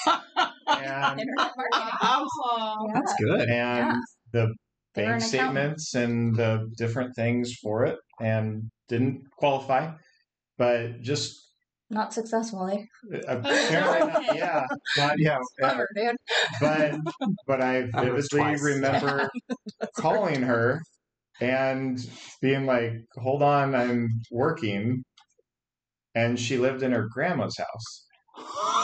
[0.06, 0.20] it.
[0.84, 2.28] And, Internet marketing.
[2.44, 2.86] Wow.
[2.94, 3.40] that's good.
[3.42, 3.48] and
[3.88, 3.94] Yeah.
[4.32, 4.54] the
[4.94, 9.92] They bank statements and the different things for it and didn't qualify.
[10.58, 11.38] But just
[11.90, 12.88] Not successfully.
[13.28, 14.38] apparently, okay.
[14.38, 15.88] yeah, not, yeah, yeah, Bummer,
[16.60, 16.94] but
[17.46, 18.62] but I vividly twice.
[18.62, 19.28] remember
[19.98, 20.80] calling her
[21.40, 21.98] and
[22.40, 25.04] being like, "Hold on, I'm working,"
[26.14, 28.06] and she lived in her grandma's house,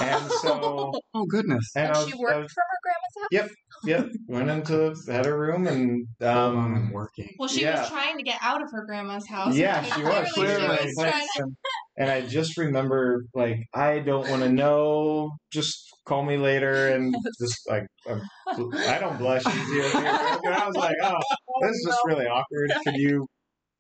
[0.02, 3.28] and so oh goodness, and And I was, she worked was- from her grandma's house?
[3.30, 3.50] Yep.
[3.84, 7.28] yep, went into had a room and Hold on, I'm um, working.
[7.38, 7.80] Well, she Yeah.
[7.80, 9.54] was trying to get out of her grandma's house.
[9.54, 10.26] yeah, she was.
[10.28, 10.76] She Clearly.
[10.78, 11.56] She was trying to- and,
[11.98, 15.30] and I just remember like I don't want to know.
[15.52, 19.80] Just call me later, and just like I'm, I don't blush easy.
[19.82, 21.18] And I was like, oh,
[21.62, 22.72] this is just really awkward.
[22.84, 23.26] Can you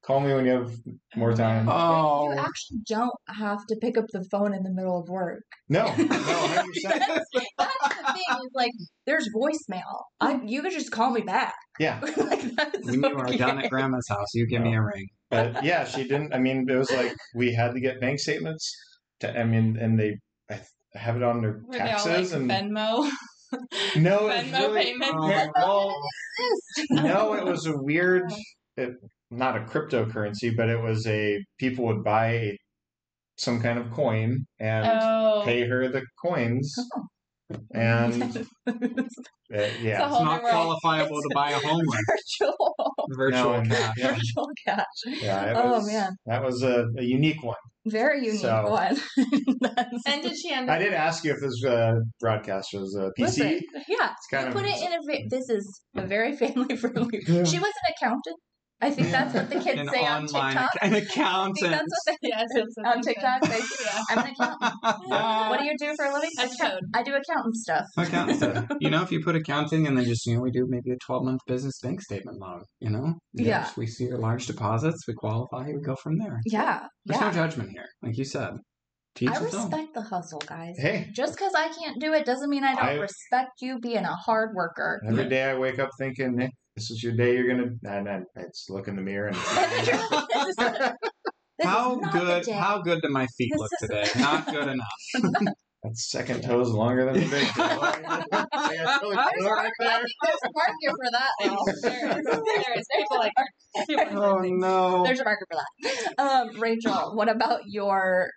[0.02, 0.72] call me when you have
[1.16, 1.68] more time?
[1.68, 5.42] Oh, You actually don't have to pick up the phone in the middle of work.
[5.68, 7.04] No, no, hundred percent.
[7.06, 8.72] That's the thing is like
[9.06, 10.02] there's voicemail.
[10.20, 11.54] I you could just call me back.
[11.78, 15.06] Yeah, like that's when you are done at grandma's house, you give me a ring.
[15.30, 16.32] but yeah, she didn't.
[16.34, 18.72] I mean, it was like we had to get bank statements.
[19.20, 20.16] To, I mean, and they
[20.50, 20.60] I
[20.94, 23.10] have it on their Were they all like taxes and Venmo?
[23.96, 25.12] no, it was Venmo really, payments?
[25.14, 25.96] no, well,
[26.90, 28.30] no, it was a weird,
[28.76, 28.92] it,
[29.30, 32.56] not a cryptocurrency, but it was a people would buy
[33.36, 35.42] some kind of coin and Oh.
[35.44, 36.74] pay her the coins,
[37.72, 38.72] and uh,
[39.80, 40.76] yeah, whole It's not new world.
[40.82, 42.74] to buy a home virtual
[43.10, 43.94] Virtual No, cash.
[43.96, 44.84] yeah, virtual cash.
[45.06, 45.50] yeah.
[45.52, 47.56] It Oh was, man, that was a, a unique one.
[47.86, 48.98] very unique So- one.
[50.06, 50.76] And did she end up?
[50.76, 53.24] I did ask you if this uh, broadcast was a PC.
[53.26, 55.28] Listen, yeah, It's kind you of put it in a.
[55.28, 57.20] This is a very family friendly.
[57.26, 57.44] Yeah.
[57.44, 58.36] She was an accountant.
[58.80, 60.54] I think that's what the kids An say on TikTok.
[60.54, 61.70] an I think accountant.
[61.72, 63.42] that's what they Yes, that's on they TikTok.
[63.42, 64.02] They, Yeah.
[64.10, 64.74] I'm an accountant.
[65.50, 66.30] What do you do for a living?
[66.38, 67.84] A Account- I do accountant stuff.
[67.96, 68.66] Accountant stuff.
[68.80, 70.96] You know, if you put accounting and then just, you know, we do maybe a
[71.04, 73.14] 12 month business bank statement loan, you know?
[73.34, 73.46] Yeah.
[73.62, 76.40] Yes, We see your large deposits, we qualify, we go from there.
[76.46, 77.26] Yeah, There's yeah.
[77.28, 78.54] no judgment here, like you said.
[79.16, 79.62] Teach I its own.
[79.62, 80.76] respect the hustle, guys.
[80.78, 84.04] Hey, Just because I can't do it doesn't mean I don't I- respect you being
[84.04, 85.00] a hard worker.
[85.08, 87.34] every day I wake up thinking, hey, this is your day.
[87.34, 89.36] You're gonna, and I, I just look in the mirror and.
[91.58, 94.08] This How is not the good how good do my feet This look today?
[94.20, 95.54] Not good enough.
[95.84, 97.62] That second toe's longer than the big toe.
[98.32, 100.02] That's really There's cool right there.
[100.24, 101.56] There's a market for that now.
[101.82, 102.86] There is.
[102.92, 103.06] There is.
[103.12, 103.32] Like
[104.10, 105.04] Oh no.
[105.04, 106.18] There's a market for that.
[106.18, 108.28] Um, Rachel, what about your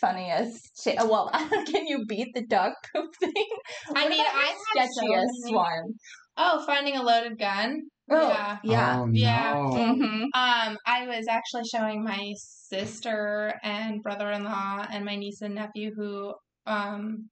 [0.00, 0.70] funniest?
[0.82, 3.46] Sh- well, can you beat the dog poop thing?
[3.94, 5.94] I mean, I your have so sketchiest many- one.
[6.42, 7.82] Oh, finding a loaded gun.
[8.10, 8.58] Oh, Yeah.
[8.64, 8.96] yeah.
[8.98, 9.54] Oh, Yeah.
[9.54, 10.22] Mm-hmm.
[10.34, 16.34] Um, I was actually showing my sister and brother-in-law and my niece and nephew who
[16.66, 17.28] um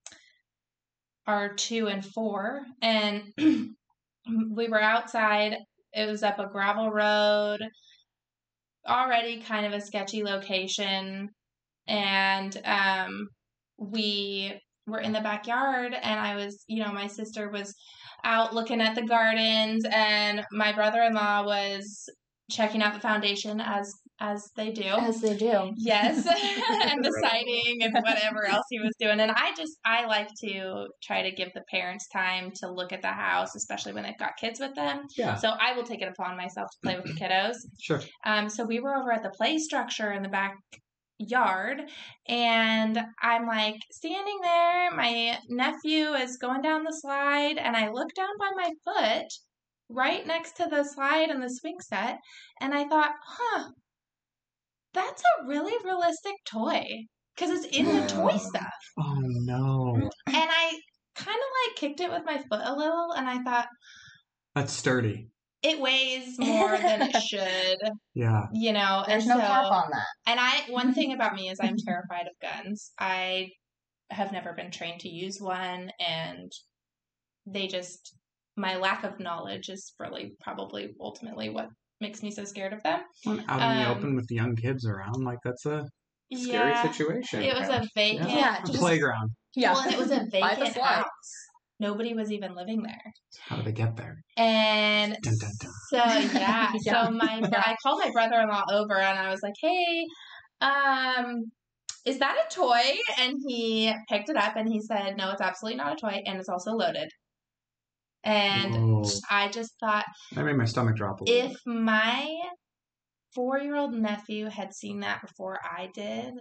[1.27, 5.57] are two and four, and we were outside.
[5.93, 7.61] It was up a gravel road,
[8.87, 11.31] already kind of a sketchy location,
[11.87, 13.29] and um,
[13.79, 17.75] we were in the backyard, and I was, you know, my sister was
[18.25, 22.09] out looking at the gardens, and my brother-in-law was
[22.51, 24.83] checking out the foundation as as they do.
[24.83, 25.73] As they do.
[25.77, 26.27] Yes,
[26.91, 29.21] and the siding and whatever else he was doing.
[29.21, 33.01] And I just, I like to try to give the parents time to look at
[33.01, 35.03] the house, especially when they've got kids with them.
[35.17, 37.55] Yeah, So I will take it upon myself to play with the kiddos.
[37.81, 38.01] sure.
[38.25, 40.29] Um, so we were over at the play structure in the
[41.19, 41.83] backyard,
[42.27, 44.91] and I'm like standing there.
[44.93, 49.27] My nephew is going down the slide, and I look down by my foot
[49.89, 52.19] right next to the slide and the swing set,
[52.61, 53.71] and I thought, huh,
[54.95, 56.85] that's a really realistic toy
[57.35, 58.73] because it's in the toy stuff.
[58.99, 60.11] Oh no, And
[60.51, 60.79] I
[61.15, 63.69] kind of like kicked it with my foot a little, and I thought
[64.55, 65.29] that's sturdy.
[65.63, 67.79] It weighs more than it should,
[68.15, 69.05] Yeah, you know.
[69.07, 70.07] There's and no so, harp on that.
[70.27, 72.93] And I, one thing about me is I'm terrified of guns.
[72.99, 73.49] I
[74.11, 76.51] have never been trained to use one, and
[77.47, 78.15] they just,
[78.57, 81.69] my lack of knowledge is really probably ultimately what
[82.01, 83.01] makes me so scared of them.
[83.27, 85.85] Well, out in the Um, open with the young kids around, like that's a
[86.33, 87.43] scary yeah, situation.
[87.43, 89.31] it was a vacant, Yeah, A just- playground.
[89.57, 89.73] Yeah.
[89.73, 91.05] well, it was a By the vacant house.
[91.81, 94.23] Nobody was even living there, How did they get there?
[94.37, 95.73] and Dun, dun, dun.
[95.89, 97.05] So yeah, Yeah.
[97.07, 100.07] so my I called my brother-in-law over and I was like, "Hey,
[100.61, 101.51] um,
[102.07, 105.79] is that a toy?" And he picked it up and he said, "No, it's absolutely
[105.79, 107.09] not a toy, and it's also loaded."
[108.25, 109.11] And Whoa.
[109.31, 111.51] I just thought, that made my stomach drop a little.
[111.51, 112.29] if my
[113.35, 116.35] four-year-old nephew had seen that before I did,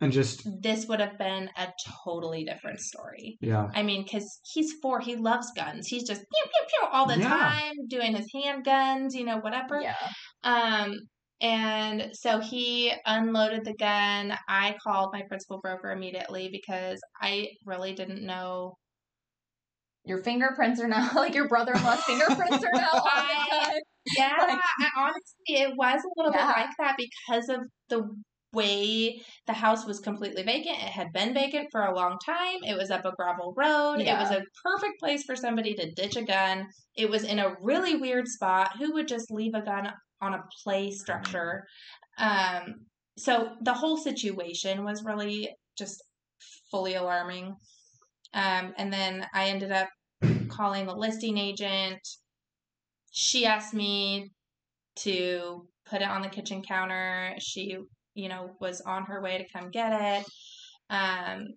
[0.00, 1.68] and just this would have been a
[2.04, 3.38] totally different story.
[3.40, 5.86] yeah, I mean, because he's four, he loves guns.
[5.86, 7.28] He's just pew pew pew all the Yeah.
[7.28, 9.80] time, doing his handguns, you know, whatever.
[9.80, 9.94] Yeah.
[10.44, 10.94] Um,
[11.40, 14.36] and so he unloaded the gun.
[14.48, 18.76] I called my principal broker immediately because I really didn't know.
[20.04, 23.80] Your fingerprints are now like your brother-in-law's fingerprints are now I- gun.
[24.16, 26.46] Yeah, I, honestly, it was a little Yeah.
[26.46, 28.08] bit like that because of the
[28.56, 30.78] way the house was completely vacant.
[30.78, 32.58] It had been vacant for a long time.
[32.62, 34.00] It was up a gravel road.
[34.00, 36.66] It was a perfect place for somebody to ditch a gun.
[36.96, 38.70] It was in a really weird spot.
[38.78, 41.64] Who would just leave a gun on a play structure?
[42.18, 46.02] Um, so the whole situation was really just
[46.70, 47.54] fully alarming.
[48.34, 49.88] Um, and then I ended up
[50.48, 52.00] calling the listing agent.
[53.12, 54.30] She asked me
[54.96, 57.34] to put it on the kitchen counter.
[57.38, 57.78] She,
[58.16, 60.26] you know, was on her way to come get it.
[60.90, 61.48] Um,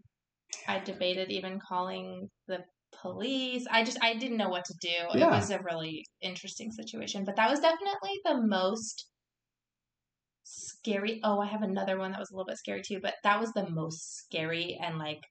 [0.67, 2.65] I debated even calling the
[3.01, 3.67] police.
[3.71, 4.89] I just I didn't know what to do.
[5.19, 9.09] It was a really interesting situation, but that was definitely the most
[10.43, 11.21] scary.
[11.23, 13.51] Oh, I have another one that was a little bit scary too, but that was
[13.53, 15.21] the most scary and like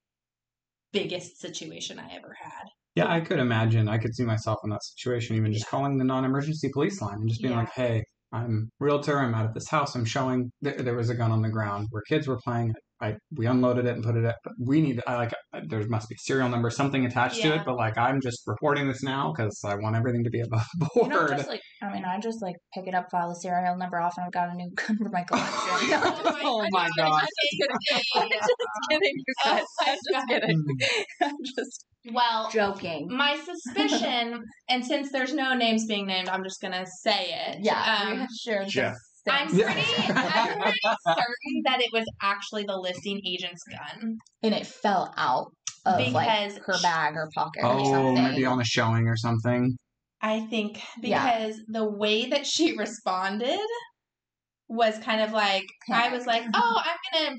[0.93, 2.67] biggest situation I ever had.
[2.95, 3.89] yeah, I could imagine.
[3.89, 7.29] I could see myself in that situation, even just calling the non-emergency police line and
[7.29, 7.57] just being Yeah.
[7.57, 9.19] like, "Hey, I'm realtor.
[9.19, 9.95] I'm out at this house.
[9.95, 12.75] I'm showing there, there was a gun on the ground where kids were playing.
[13.01, 14.37] I we unloaded it and put it up.
[14.43, 15.01] But we need.
[15.07, 15.33] I like.
[15.69, 17.63] There must be a serial number, something attached to it.
[17.65, 20.91] But like, I'm just reporting this now because I want everything to be above board.
[20.97, 23.77] You know, just like I mean, I just like pick it up, file the serial
[23.77, 25.55] number off, and I've got a new gun for my collection.
[25.55, 25.97] Oh no,
[26.31, 27.23] I'm Oh I'm my just God.
[27.53, 27.77] kidding.
[28.17, 28.51] I'm just
[28.91, 29.15] kidding.
[29.17, 29.63] You guys.
[29.81, 30.65] my I'm just kidding.
[31.23, 31.88] I'm just hmm.
[32.13, 33.09] Well, joking.
[33.11, 37.59] my suspicion, and since there's no names being named, I'm just gonna say it.
[37.63, 38.97] Yeah, Um, we shared Jeff.
[39.29, 39.59] I'm thing.
[39.59, 39.73] Yeah.
[39.73, 44.17] pretty, I'm pretty certain that it was actually the listing agent's gun.
[44.43, 45.53] and it fell out
[45.85, 48.23] of Because like her bag or pocket or oh, something.
[48.25, 49.77] maybe on a showing or something.
[50.23, 51.25] I think Yeah.
[51.41, 53.61] because the way that she responded
[54.69, 57.37] was kind of like I was like, "Oh, I'm gonna."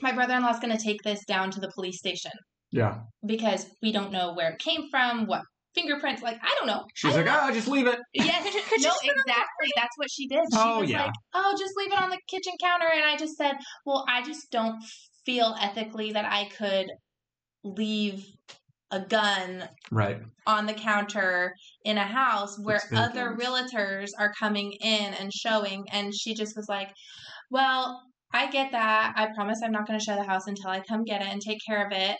[0.00, 2.32] My brother-in-law's gonna take this down to the police station
[2.70, 5.42] Yeah, because we don't know where it came from, what
[5.74, 6.22] fingerprints.
[6.22, 6.84] Like I don't know.
[6.94, 7.46] she's like, don't know.
[7.48, 9.30] "Oh, just leave it." Yeah, Could you- could you no, just put it on the
[9.32, 9.68] exactly.
[9.76, 10.40] That's what she did.
[10.52, 11.04] She Oh, was yeah.
[11.04, 14.22] like, "Oh, just leave it on the kitchen counter," and I just said, "Well, I
[14.22, 14.82] just don't
[15.24, 16.86] feel ethically that I could
[17.64, 18.24] leave
[18.90, 20.18] a gun Right.
[20.46, 21.54] on the counter
[21.84, 26.66] in a house where other realtors are coming in and showing." And she just was
[26.68, 26.90] like,
[27.50, 29.14] "Well." I get that.
[29.16, 31.40] I promise I'm not going to show the house until I come get it and
[31.40, 32.18] take care of it.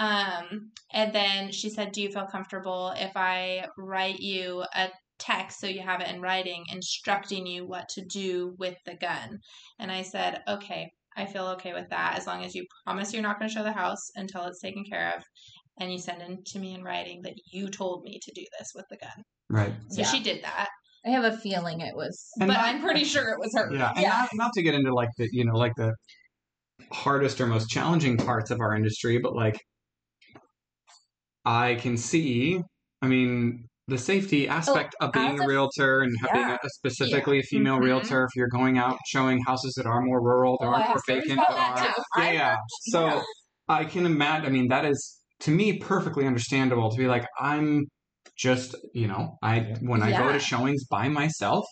[0.00, 5.60] Um, and then she said, Do you feel comfortable if I write you a text
[5.60, 9.38] so you have it in writing instructing you what to do with the gun?
[9.78, 13.22] And I said, Okay, I feel okay with that as long as you promise you're
[13.22, 15.22] not going to show the house until it's taken care of.
[15.78, 18.70] And you send it to me in writing that you told me to do this
[18.74, 19.22] with the gun.
[19.50, 19.72] Right.
[19.90, 20.06] So Yeah.
[20.08, 20.68] she did that.
[21.06, 22.26] I have a feeling it was.
[22.40, 23.70] And but not- I'm pretty sure it was her.
[23.72, 24.08] Yeah, and Yeah.
[24.08, 25.92] Not, not to get into like the you know like the
[26.90, 29.58] hardest or most challenging parts of our industry, but like
[31.44, 32.60] I can see.
[33.02, 36.52] I mean, the safety aspect of being a a- realtor and having yeah.
[36.62, 37.84] a, a specifically a female Mhm.
[37.84, 41.00] realtor if you're going out showing houses that are more rural that Oh, aren't for
[41.08, 42.56] vacant that are yeah yeah
[42.90, 43.20] so
[43.68, 47.86] i can imagine i mean that is to me perfectly understandable to be like i'm
[48.36, 49.76] just you know i Yeah.
[49.80, 51.64] when i go to showings by myself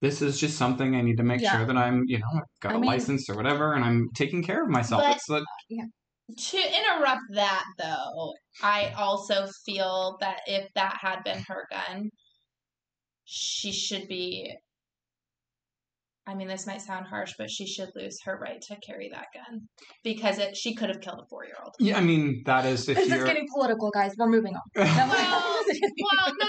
[0.00, 1.56] this is just something i need to make Yeah.
[1.58, 4.08] sure that i'm you know I've got I a mean- license or whatever and i'm
[4.16, 5.44] taking care of myself But- it's like
[6.36, 12.10] To interrupt that though, I also feel that if that had been her gun,
[13.24, 14.52] she should be
[16.26, 19.26] I mean this might sound harsh, but she should lose her right to carry that
[19.34, 19.62] gun.
[20.04, 21.74] Because it she could have killed a four year old.
[21.80, 24.12] yeah i mean that is if This is you're getting political, guys.
[24.16, 24.62] We're moving on.
[24.76, 26.46] Well, well, no, no,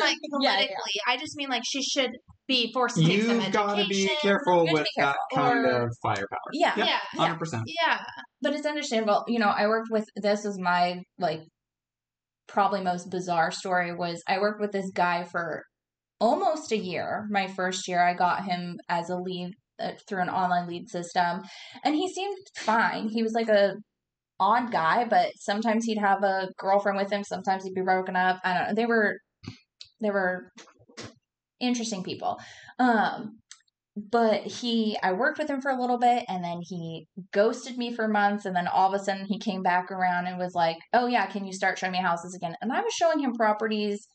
[0.00, 0.50] Like Yeah, yeah.
[0.56, 1.00] politically.
[1.08, 2.10] I just mean like she should
[2.48, 3.52] be forced to take some you've education.
[3.52, 5.14] got to be careful You have to with be careful.
[5.32, 6.74] that kind Or- of firepower Yeah.
[6.76, 7.34] Yep, Yeah, Yeah.
[7.36, 8.04] 100% yeah.
[8.42, 9.24] but it's understandable.
[9.28, 11.40] You know, I worked with this is my like
[12.46, 15.64] probably most bizarre story was I worked with this guy for
[16.20, 17.26] almost a year.
[17.30, 21.42] My first year, I got him as a lead uh, through an online lead system,
[21.84, 23.08] and he seemed fine.
[23.08, 23.74] He was like a
[24.38, 27.24] odd guy, but sometimes he'd have a girlfriend with him.
[27.24, 28.38] Sometimes he'd be broken up.
[28.44, 28.74] I don't know.
[28.74, 29.16] They were
[30.00, 30.50] they were
[31.60, 32.38] interesting people.
[32.78, 33.38] Um,
[33.96, 37.94] but he i worked with him for a little bit and then he ghosted me
[37.94, 40.76] for months and then all of a sudden he came back around and was like
[40.92, 42.54] oh yeah can you start showing me houses again?
[42.60, 44.06] And i was showing him properties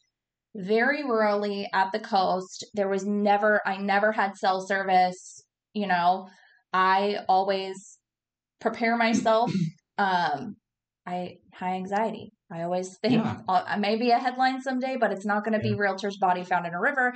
[0.54, 2.66] very rurally at the coast.
[2.74, 6.28] There was never i never had cell service you know.
[6.74, 7.98] I always
[8.60, 9.52] prepare myself
[9.98, 10.58] um
[11.08, 13.38] i high anxiety i always think Yeah.
[13.48, 16.44] uh, I may be a headline someday but it's not going to be realtor's body
[16.44, 17.14] found in a river.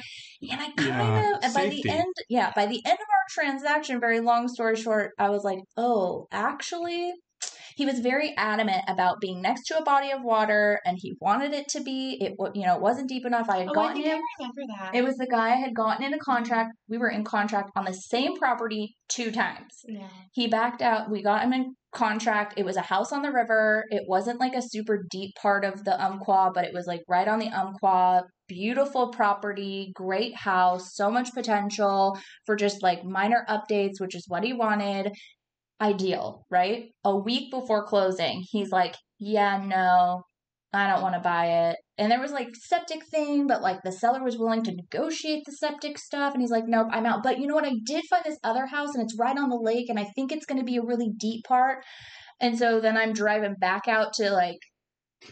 [0.50, 3.26] And i kind Yeah, of and by the end yeah by the end of our
[3.30, 7.14] transaction very long story short i was like oh actually
[7.76, 11.54] he was very adamant about being next to a body of water and he wanted
[11.54, 13.96] it to be it you know it wasn't deep enough i had Oh, I gotten
[13.96, 14.96] think him I remember that.
[14.96, 16.72] it was the guy I had gotten in a contract.
[16.90, 19.72] We were in contract on the same property two times.
[19.88, 20.08] yeah.
[20.34, 21.10] He backed out.
[21.12, 22.54] We got him in contract.
[22.58, 23.86] It was a house on the river.
[23.90, 27.28] It wasn't like a super deep part of the Umpqua, but it was like right
[27.28, 28.24] on the Umpqua.
[28.48, 32.16] Beautiful property, great house, so much potential
[32.46, 35.12] for just like minor updates, which is what he wanted.
[35.82, 36.86] Ideal, right?
[37.04, 40.24] A week before closing, he's like, Yeah, no,
[40.74, 41.78] I don't want to buy it.
[41.98, 45.54] And there was like septic thing, but like the seller was willing to negotiate the
[45.54, 46.34] septic stuff.
[46.34, 47.24] And he's like, nope, I'm out.
[47.24, 47.66] But you know what?
[47.66, 49.88] I did find this other house and it's right on the lake.
[49.90, 51.86] And I think it's going to be a really deep part.
[52.42, 54.58] And so then I'm driving back out to like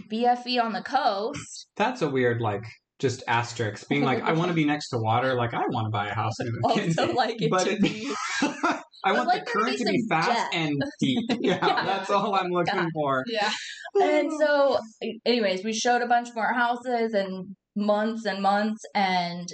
[0.09, 1.67] BFE on the coast.
[1.75, 2.63] That's a weird like
[2.99, 5.91] just asterisk being like I want to be next to water like I want to
[5.91, 6.35] buy a house.
[6.63, 8.13] Also, like it but to it- be.
[9.03, 10.55] I want like the current to be fast depth.
[10.55, 11.19] and deep.
[11.41, 11.85] Yeah, Yeah.
[11.85, 13.23] that's all I'm looking for.
[13.27, 13.51] Yeah.
[14.01, 14.79] And so,
[15.23, 18.81] anyways, we showed a bunch more houses and months and months.
[18.95, 19.47] And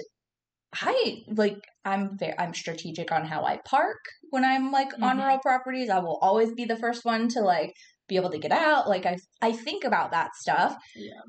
[0.74, 3.98] I like, I'm very, I'm strategic on how I park
[4.30, 5.22] when I'm like on Mhm.
[5.22, 5.90] rural properties.
[5.90, 7.72] I will always be the first one to like
[8.08, 8.88] be able to get out.
[8.88, 10.74] Like I, I think about that stuff.
[10.96, 11.20] Yeah.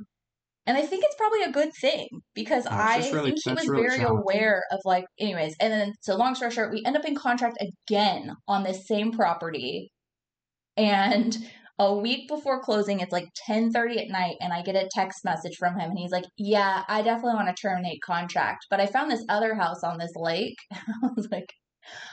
[0.67, 3.87] And I think it's probably a good thing because I really- think he was really
[3.87, 5.55] very aware of like, anyways.
[5.59, 9.11] And then, so long story short, we end up in contract again on this same
[9.11, 9.91] property.
[10.77, 11.35] And
[11.79, 15.55] a week before closing, it's like 10:30 at night, and I get a text message
[15.57, 19.09] from him, and he's like, "Yeah, I definitely want to terminate contract, but I found
[19.09, 21.51] this other house on this lake." I was like,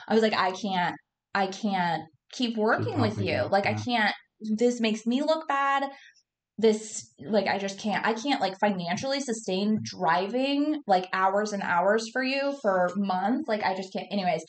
[0.07, 0.95] "I was like, I can't,
[1.35, 3.35] I can't keep working with you.
[3.35, 4.15] you, Like, I can't.
[4.41, 5.91] This makes me look bad."
[6.61, 12.09] This like I just can't I can't like financially sustain driving like hours and hours
[12.11, 14.43] for you for months like I just can't anyways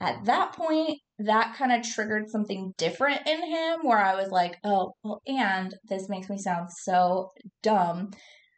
[0.00, 4.56] at that point that kind of triggered something different in him where I was like,
[4.64, 7.30] oh, well, and this makes me sound so
[7.62, 8.10] dumb.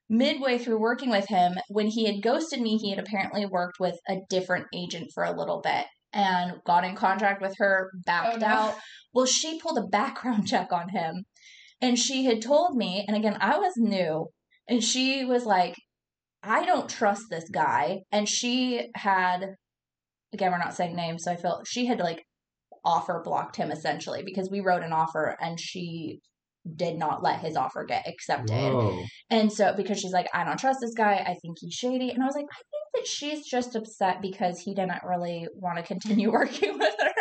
[0.09, 3.97] Midway through working with him, when he had ghosted me, he had apparently worked with
[4.09, 8.37] a different agent for a little bit and got in contract with her, oh, backed
[8.37, 8.47] Oh, no.
[8.47, 8.75] out.
[9.13, 11.25] Well, she pulled a background check on him.
[11.81, 14.29] And she had told me, and again, I was new,
[14.69, 15.75] and she was like,
[16.43, 18.01] I don't trust this guy.
[18.11, 19.57] And she had,
[20.33, 22.23] again, we're not saying names, so I feel she had like
[22.85, 26.21] offer blocked him essentially because we wrote an offer and she
[26.75, 28.73] did not let his offer get accepted.
[28.73, 29.03] Whoa.
[29.31, 32.11] And so because she's like, I don't trust this guy, I think he's shady.
[32.11, 35.79] And I was like, I think that she's just upset because he didn't really want
[35.79, 37.13] to continue working with her.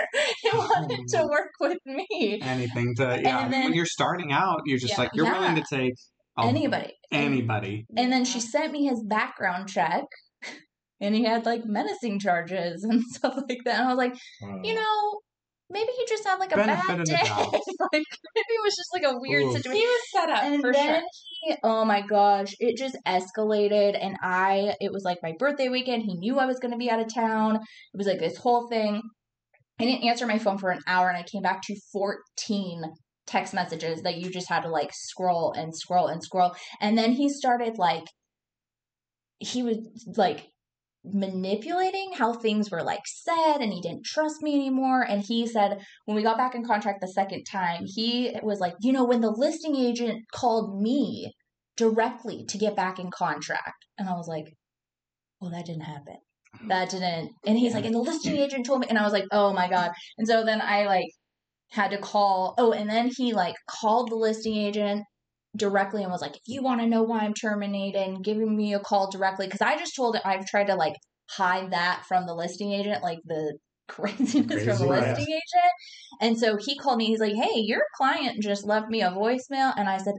[0.42, 1.30] He wanted to hmm.
[1.30, 2.40] work with me.
[2.42, 3.48] Anything to yeah.
[3.48, 5.00] then- when you're starting out, you're just Yeah.
[5.00, 5.94] like you're willing to take
[6.38, 6.94] a- Anybody.
[7.12, 7.86] Anybody.
[7.96, 10.04] And then she sent me his background check.
[11.02, 13.80] And he had like menacing charges and stuff like that.
[13.80, 14.62] And I was like, Wow.
[14.64, 15.20] you know,
[15.70, 17.14] maybe he just had like a Benefit bad day.
[17.22, 18.04] like maybe
[18.50, 19.54] it was just like a weird Oof.
[19.54, 19.80] situation.
[19.80, 21.04] He was set up and for then sure.
[21.42, 26.04] he oh my gosh it just escalated and i it was like my birthday weekend
[26.04, 28.68] he knew i was going to be out of town it was like this whole
[28.68, 29.02] thing
[29.80, 32.84] i didn't answer my phone for an hour and i came back to 14
[33.28, 37.12] text messages that you just had to like scroll and scroll and scroll and then
[37.12, 38.06] he started like
[39.40, 39.78] he was
[40.16, 40.48] like
[41.14, 45.80] manipulating how things were like said and he didn't trust me anymore and he said
[46.06, 49.22] when we got back in contract the second time he was like you know when
[49.22, 51.32] the listing agent called me
[51.78, 54.46] directly to get back in contract and i was like
[55.40, 56.16] well that didn't happen.
[56.56, 56.68] Mm-hmm.
[56.70, 59.26] That didn't and he's like and the listing agent told me and i was like
[59.32, 59.92] oh my god.
[60.18, 61.10] And so then i like
[61.72, 65.04] had to call oh and then he like called the listing agent
[65.56, 68.80] directly and was like, if you want to know why I'm terminating, giving me a
[68.80, 69.48] call directly.
[69.48, 70.96] Because I just told it, I've tried to like
[71.30, 75.72] hide that from the listing agent, like the craziness from the Crazy, listing agent.
[76.22, 79.74] And so he called me, he's like, hey, your client just left me a voicemail.
[79.78, 80.16] And I said,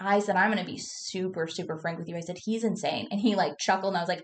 [0.00, 2.16] I said, I'm going to be super, super frank with you.
[2.16, 3.08] I said, he's insane.
[3.10, 4.22] And he like chuckled and I was like,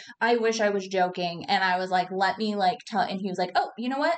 [0.20, 1.44] I wish I was joking.
[1.48, 3.02] And I was like, let me like tell.
[3.02, 4.16] And he was like, oh, you know what?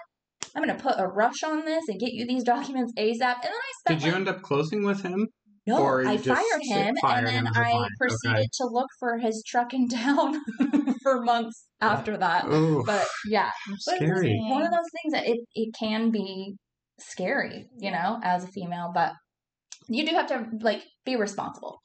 [0.55, 3.11] I'm going to put a rush on this and get you these documents ASAP.
[3.20, 5.29] And then I spent Did you like, end up closing with him?
[5.67, 8.49] No, Or I fired him, fired and then him I proceeded Okay.
[8.55, 10.41] to look for his truck in town
[11.03, 12.45] for months after that.
[12.47, 14.43] Oh, But yeah, scary.
[14.49, 16.57] one of those things that it, it can be
[16.99, 19.12] scary, you know, as a female, but
[19.89, 21.81] you do have to like be responsible.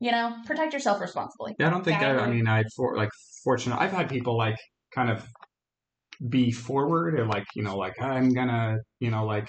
[0.00, 1.54] You know, protect yourself responsibly.
[1.58, 3.10] Yeah, I don't think I, I mean I for like
[3.42, 3.80] fortunate.
[3.80, 4.56] I've had people like
[4.94, 5.26] kind of
[6.28, 9.48] be forward or like you know like I'm gonna you know like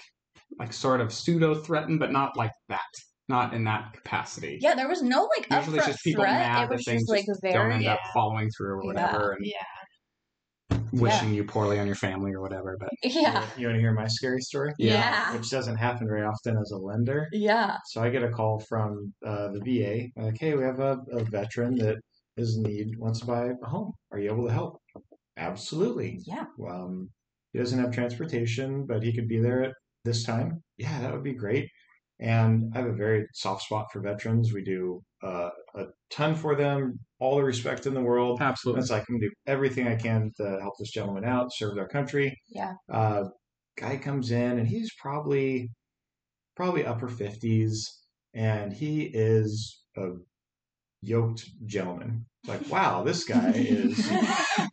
[0.60, 2.82] like sort of pseudo threaten, but not like that,
[3.28, 4.58] not in that capacity.
[4.62, 6.40] Yeah, there was no like Usually it's just people threat.
[6.40, 8.12] mad It that was things just like just don't end very up Yeah.
[8.14, 8.88] following through or Yeah.
[8.88, 10.82] whatever, and Yeah.
[10.92, 12.78] wishing you poorly on your family or whatever.
[12.80, 14.74] But yeah, You want to hear my scary story?
[14.78, 17.28] yeah, Which doesn't happen very often as a lender.
[17.32, 17.78] yeah.
[17.88, 21.24] So I get a call from uh, the VA, like, hey, we have a, a
[21.24, 21.98] veteran that
[22.38, 23.94] is in need, wants to buy a home.
[24.12, 24.80] Are you able to help?
[25.38, 26.20] Absolutely.
[26.26, 26.46] Yeah.
[26.68, 27.10] Um,
[27.54, 29.74] he doesn't have transportation, but he could be there at
[30.04, 30.62] this time.
[30.78, 31.70] Yeah, that would be great.
[32.20, 34.54] And I have a very soft spot for veterans.
[34.54, 38.42] We do uh, a ton for them, all the respect in the world.
[38.42, 41.76] absolutely, It's like I'm gonna do everything I can to help this gentleman out, serve
[41.76, 42.38] their country.
[42.48, 42.74] Yeah.
[42.92, 43.26] Uh,
[43.78, 45.70] guy comes in and he's probably
[46.56, 47.86] probably upper fifties,
[48.34, 50.12] and he is a
[51.02, 52.26] yoked gentleman.
[52.48, 53.98] Like, wow, this guy is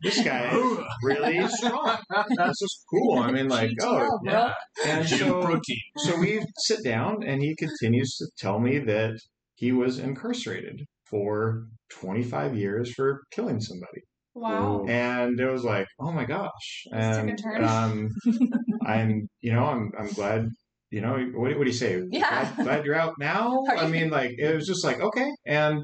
[0.03, 1.97] this guy is really strong.
[2.37, 3.17] That's just cool.
[3.19, 4.51] I mean, like, oh, GTL, bro.
[4.85, 5.59] and so
[5.97, 9.13] so we sit down and he continues to tell me that
[9.55, 14.01] he was incarcerated for 25 years for killing somebody
[14.35, 14.83] Wow.
[14.87, 18.09] and it was like oh my gosh This took a and um
[18.85, 20.47] i'm you know i'm i'm glad
[20.89, 22.51] you know what, what do you say Yeah.
[22.55, 25.83] glad, glad you're out now i mean like it was just like okay and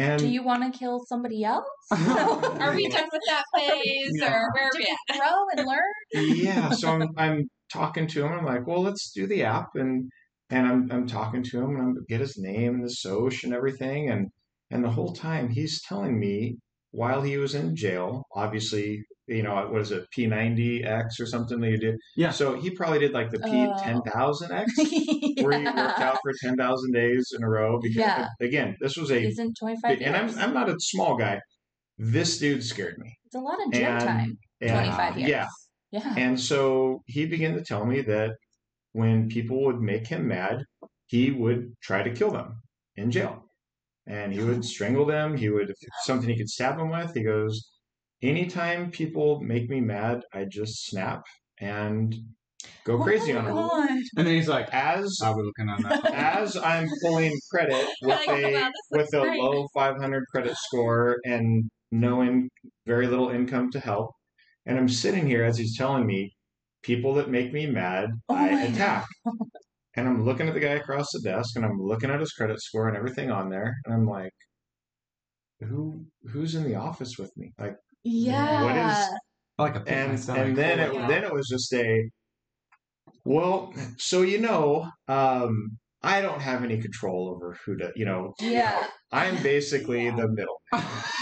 [0.00, 1.64] and Do you want to kill somebody else?
[1.92, 4.32] Are we done with that phase, Yeah.
[4.34, 5.18] or where are we to at?
[5.18, 6.36] grow and learn?
[6.36, 7.38] yeah so I'm, I'm
[7.72, 10.10] talking to him i'm like well let's do the app and
[10.50, 13.54] and i'm, I'm talking to him and i'm get his name and the soch and
[13.54, 14.28] everything and
[14.72, 16.56] and the whole time he's telling me
[16.90, 21.70] while he was in jail obviously you know what is it p90x or something that
[21.70, 22.30] you did Yeah.
[22.30, 23.70] so he probably did like the Oh.
[23.70, 24.00] Uh.
[24.02, 28.28] p10000x where he worked out for 10,000 days in a row because Yeah.
[28.40, 30.38] again this was a Isn't 25 and I'm.
[30.38, 31.40] I'm not a small guy
[31.98, 34.38] this dude scared me it's a lot of gym and, time.
[34.60, 35.30] and 25 years.
[35.30, 35.46] yeah
[35.92, 36.14] Yeah.
[36.16, 38.32] and so he began to tell me that
[38.92, 40.64] when people would make him mad,
[41.06, 42.54] he would try to kill them
[42.96, 43.44] in jail.
[44.08, 45.36] And he would strangle them.
[45.36, 47.70] He would, if something he could stab them with, he goes,
[48.22, 51.22] Anytime people make me mad, I just snap
[51.58, 52.14] and
[52.84, 53.56] go oh crazy oh on my them.
[53.56, 53.90] God.
[54.16, 58.18] and then he's like, As "I'll be looking on that." as I'm pulling credit with
[58.18, 59.40] Like, a wow, with a great.
[59.40, 62.48] low 500 credit score and no in,
[62.86, 64.12] very little income to help,
[64.66, 66.32] and I'm sitting here as he's telling me,
[66.82, 69.06] people that make me mad, Oh I my attack.
[69.94, 72.60] And I'm looking at the guy across the desk, and I'm looking at his credit
[72.60, 74.32] score and everything on there, and I'm like,
[75.60, 77.52] who who's in the office with me?
[77.58, 78.62] Like, Yeah.
[78.64, 79.18] What is-
[79.58, 80.38] like a and myself.
[80.38, 81.06] and then it Yeah.
[81.06, 82.08] then it was just a
[83.24, 88.32] well so you know um i don't have any control over who to you know
[88.40, 88.86] Yeah.
[89.12, 90.16] i'm basically Yeah.
[90.16, 90.60] the middle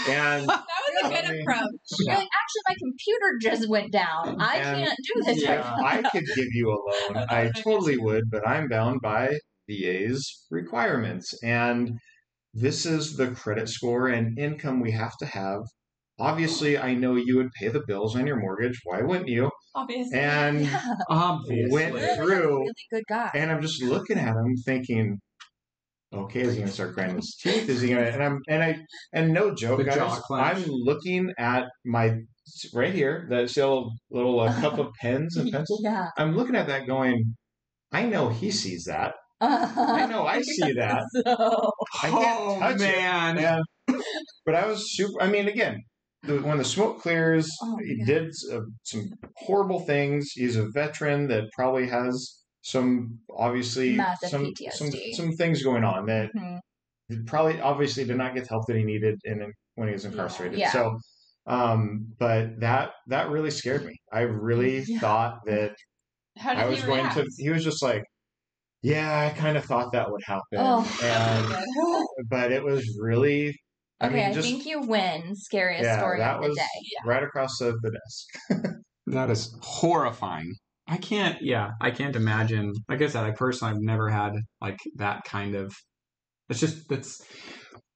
[0.07, 0.63] and That
[1.03, 1.69] was a good mean, approach.
[1.99, 4.37] You're like, actually, my computer just went down.
[4.39, 5.55] I And- can't do this Yeah.
[5.81, 6.77] right i could give you a
[7.13, 11.99] loan i totally would but i'm bound by va's requirements and
[12.53, 15.59] this is the credit score and income we have to have
[16.19, 18.79] obviously, I know you would pay the bills on your mortgage.
[18.83, 19.49] Why wouldn't you?
[19.75, 20.17] Obviously.
[20.19, 20.81] And Yeah.
[21.09, 21.71] Obviously.
[21.71, 23.31] went through, really good guy.
[23.33, 25.19] and I'm just looking at him thinking,
[26.13, 27.69] okay, is he gonna start grinding his teeth?
[27.69, 28.01] Is he gonna?
[28.01, 28.77] And I'm and I
[29.13, 30.19] and no joke, guys.
[30.31, 32.17] I'm looking at my
[32.73, 35.81] right here, that little little uh, cup of pens and pencils.
[35.83, 36.07] Yeah.
[36.17, 37.35] I'm looking at that, going,
[37.91, 39.13] I know he sees that.
[39.41, 41.03] I know I see that.
[41.13, 41.71] So,
[42.03, 42.79] I can't oh touch it.
[42.79, 43.37] man.
[43.37, 43.59] Yeah.
[44.45, 45.21] but I was super.
[45.21, 45.83] I mean, again,
[46.23, 48.05] the, when the smoke clears, Oh, he yeah.
[48.05, 50.31] did uh, some horrible things.
[50.31, 55.13] He's a veteran that probably has some obviously Massive some, some PTSD.
[55.15, 56.59] some things going on that mhm.
[57.25, 60.59] probably obviously did not get the help that he needed in when he was incarcerated.
[60.59, 60.71] Yeah.
[60.71, 60.97] So,
[61.47, 63.95] um, but that that really scared me.
[64.11, 64.99] I really Yeah.
[64.99, 65.75] thought that
[66.43, 67.25] I was going to.
[67.37, 68.03] He was just like,
[68.81, 70.85] "Yeah, I kind of thought that would happen," Oh.
[71.03, 73.57] and but it was really.
[74.01, 75.35] I okay, mean, I think you win.
[75.35, 76.63] Scariest yeah, story that of the was day.
[77.05, 78.65] right across the, the desk.
[79.07, 80.53] That is horrifying.
[80.87, 82.73] I can't, yeah, I can't imagine.
[82.87, 85.73] Like I said, I personally I've never had like that kind of.
[86.47, 87.19] It's just that's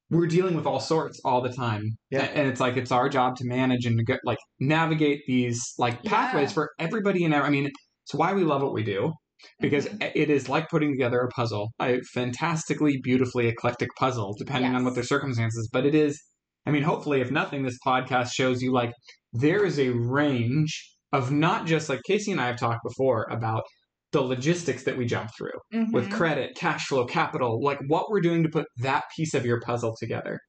[0.09, 2.23] we're dealing with all sorts all the time, Yeah.
[2.23, 6.49] And it's like it's our job to manage and neg- like navigate these like pathways
[6.49, 6.53] Yeah.
[6.53, 7.47] for everybody and every.
[7.47, 7.69] I mean,
[8.05, 9.13] it's why we love what we do
[9.59, 10.09] because Mm-hmm.
[10.15, 14.95] it is like putting together a puzzle, a fantastically, beautifully eclectic puzzle, depending on what
[14.95, 15.69] their circumstances.
[15.71, 16.21] But it is,
[16.65, 18.91] I mean, hopefully, if nothing, this podcast shows you like
[19.33, 23.63] there is a range of not just like Casey and I have talked before about
[24.11, 25.59] the logistics that we jump through
[25.91, 26.11] with Mhm.
[26.11, 29.95] credit, cash flow, capital, like what we're doing to put that piece of your puzzle
[29.99, 30.39] together.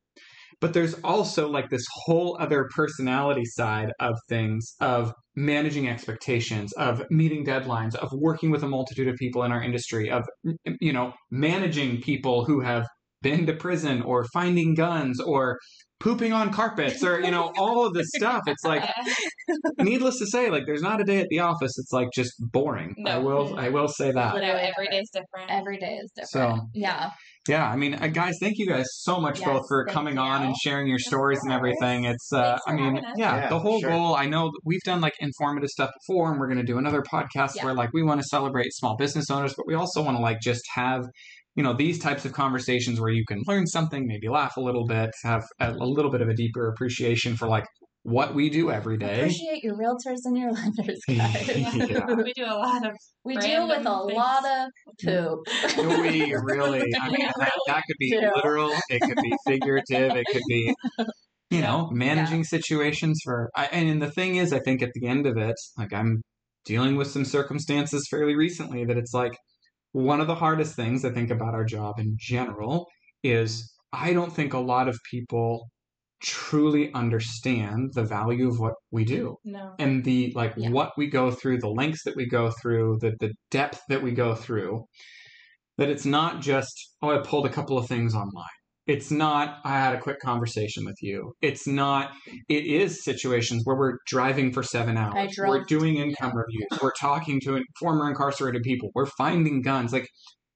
[0.65, 7.05] But there's also like this whole other personality side of things of managing expectations, of
[7.11, 10.25] meeting deadlines, of working with a multitude of people in our industry, of
[10.81, 12.87] you know, managing people who have
[13.21, 15.59] been to prison or finding guns or
[16.01, 18.43] pooping on carpets or you know all of this stuff.
[18.47, 18.89] It's like
[19.79, 22.95] needless to say like there's not a day at the office it's like just boring.
[23.07, 24.35] I will I will say that.
[24.35, 25.51] No, Literally every day's different.
[25.51, 26.57] Every day is different.
[26.57, 27.11] So- yeah.
[27.47, 30.17] Yeah, I mean, uh, guys, thank you guys so much Yes, both for thank coming
[30.19, 32.05] on and sharing your stories and everything.
[32.05, 33.91] It's, uh, I mean, yeah, Yeah, the whole sure.
[33.91, 34.15] goal.
[34.15, 37.57] I know we've done like informative stuff before, and we're going to do another podcast
[37.57, 37.67] Yeah.
[37.67, 40.39] where like we want to celebrate small business owners, but we also want to like
[40.41, 41.03] just have,
[41.55, 44.87] you know, these types of conversations where you can learn something, maybe laugh a little
[44.87, 47.65] bit, have a, a little bit of a deeper appreciation for like
[48.05, 49.21] what we do every day.
[49.21, 51.49] Appreciate your realtors and your lenders, guys.
[51.49, 52.05] Yeah.
[52.15, 52.93] we do a lot of
[53.25, 54.15] we deal with a things.
[54.15, 54.71] lot of
[55.03, 55.41] poop.
[56.03, 58.31] we really i mean that, that could be Yeah.
[58.37, 60.75] literal it could be figurative it could be
[61.51, 65.27] you know managing situations for I, and the thing is i think at the end
[65.27, 66.21] of it like i'm
[66.67, 69.37] dealing with some circumstances fairly recently that it's like
[69.93, 72.87] one of the hardest things i think about our job in general
[73.23, 75.69] is i don't think a lot of people
[76.25, 79.37] truly understand the value of what we do.
[79.45, 79.75] No.
[79.79, 80.71] and the like Yeah.
[80.71, 84.13] what we go through the lengths that we go through the the depth that we
[84.13, 84.85] go through
[85.79, 88.57] that it's not just oh i pulled a couple of things online.
[88.87, 91.33] It's not i had a quick conversation with you.
[91.41, 92.11] It's not
[92.49, 95.15] it is situations where we're driving for seven hours.
[95.39, 96.81] We're doing income reviews.
[96.83, 98.91] We're talking to former incarcerated people.
[98.95, 99.93] We're finding guns.
[99.93, 100.09] Like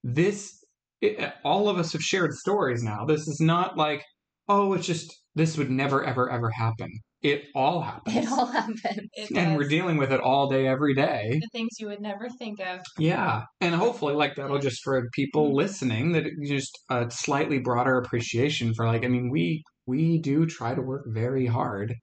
[0.04, 0.52] this
[1.00, 3.04] it, all of us have shared stories now.
[3.06, 4.02] This is not like
[4.48, 6.90] oh it's just this would never ever ever happen.
[7.22, 8.16] It all happens.
[8.16, 9.08] It all happens.
[9.14, 9.56] It and does.
[9.56, 11.38] we're dealing with it all day every day.
[11.40, 12.80] The things you would never think of.
[12.98, 13.44] yeah.
[13.60, 15.56] And hopefully like that'll just for people mm-hmm.
[15.56, 20.46] listening that it just a slightly broader appreciation for like i mean we we do
[20.46, 21.94] try to work very hard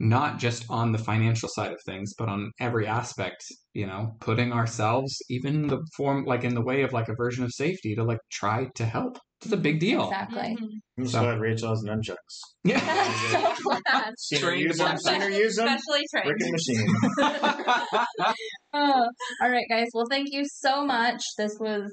[0.00, 4.52] not just on the financial side of things but on every aspect you know putting
[4.52, 8.04] ourselves even the form like in the way of like a version of safety to
[8.04, 10.56] like try to help it's a big deal Exactly.
[10.60, 10.68] Mhm.
[10.98, 12.40] I'm so So- glad Rachel has nunchucks.
[12.64, 12.78] yeah
[13.32, 14.14] That's so glad.
[14.40, 14.96] Trained use them.
[15.04, 15.32] one.
[15.32, 15.68] Use them.
[15.68, 16.30] Especially trained.
[16.30, 18.34] Freaking machine.
[18.74, 19.08] Oh,
[19.42, 19.88] all right, guys.
[19.94, 21.22] Well, thank you so much.
[21.38, 21.90] This was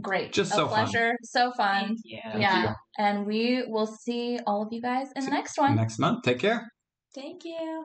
[0.00, 0.32] great.
[0.32, 0.84] Just a so fun.
[0.86, 1.12] pleasure.
[1.22, 1.86] So fun.
[1.86, 2.18] Thank you.
[2.40, 2.62] yeah.
[2.62, 2.68] you.
[2.98, 5.76] And we will see all of you guys in the next one.
[5.76, 6.68] next month take care
[7.14, 7.84] Thank you.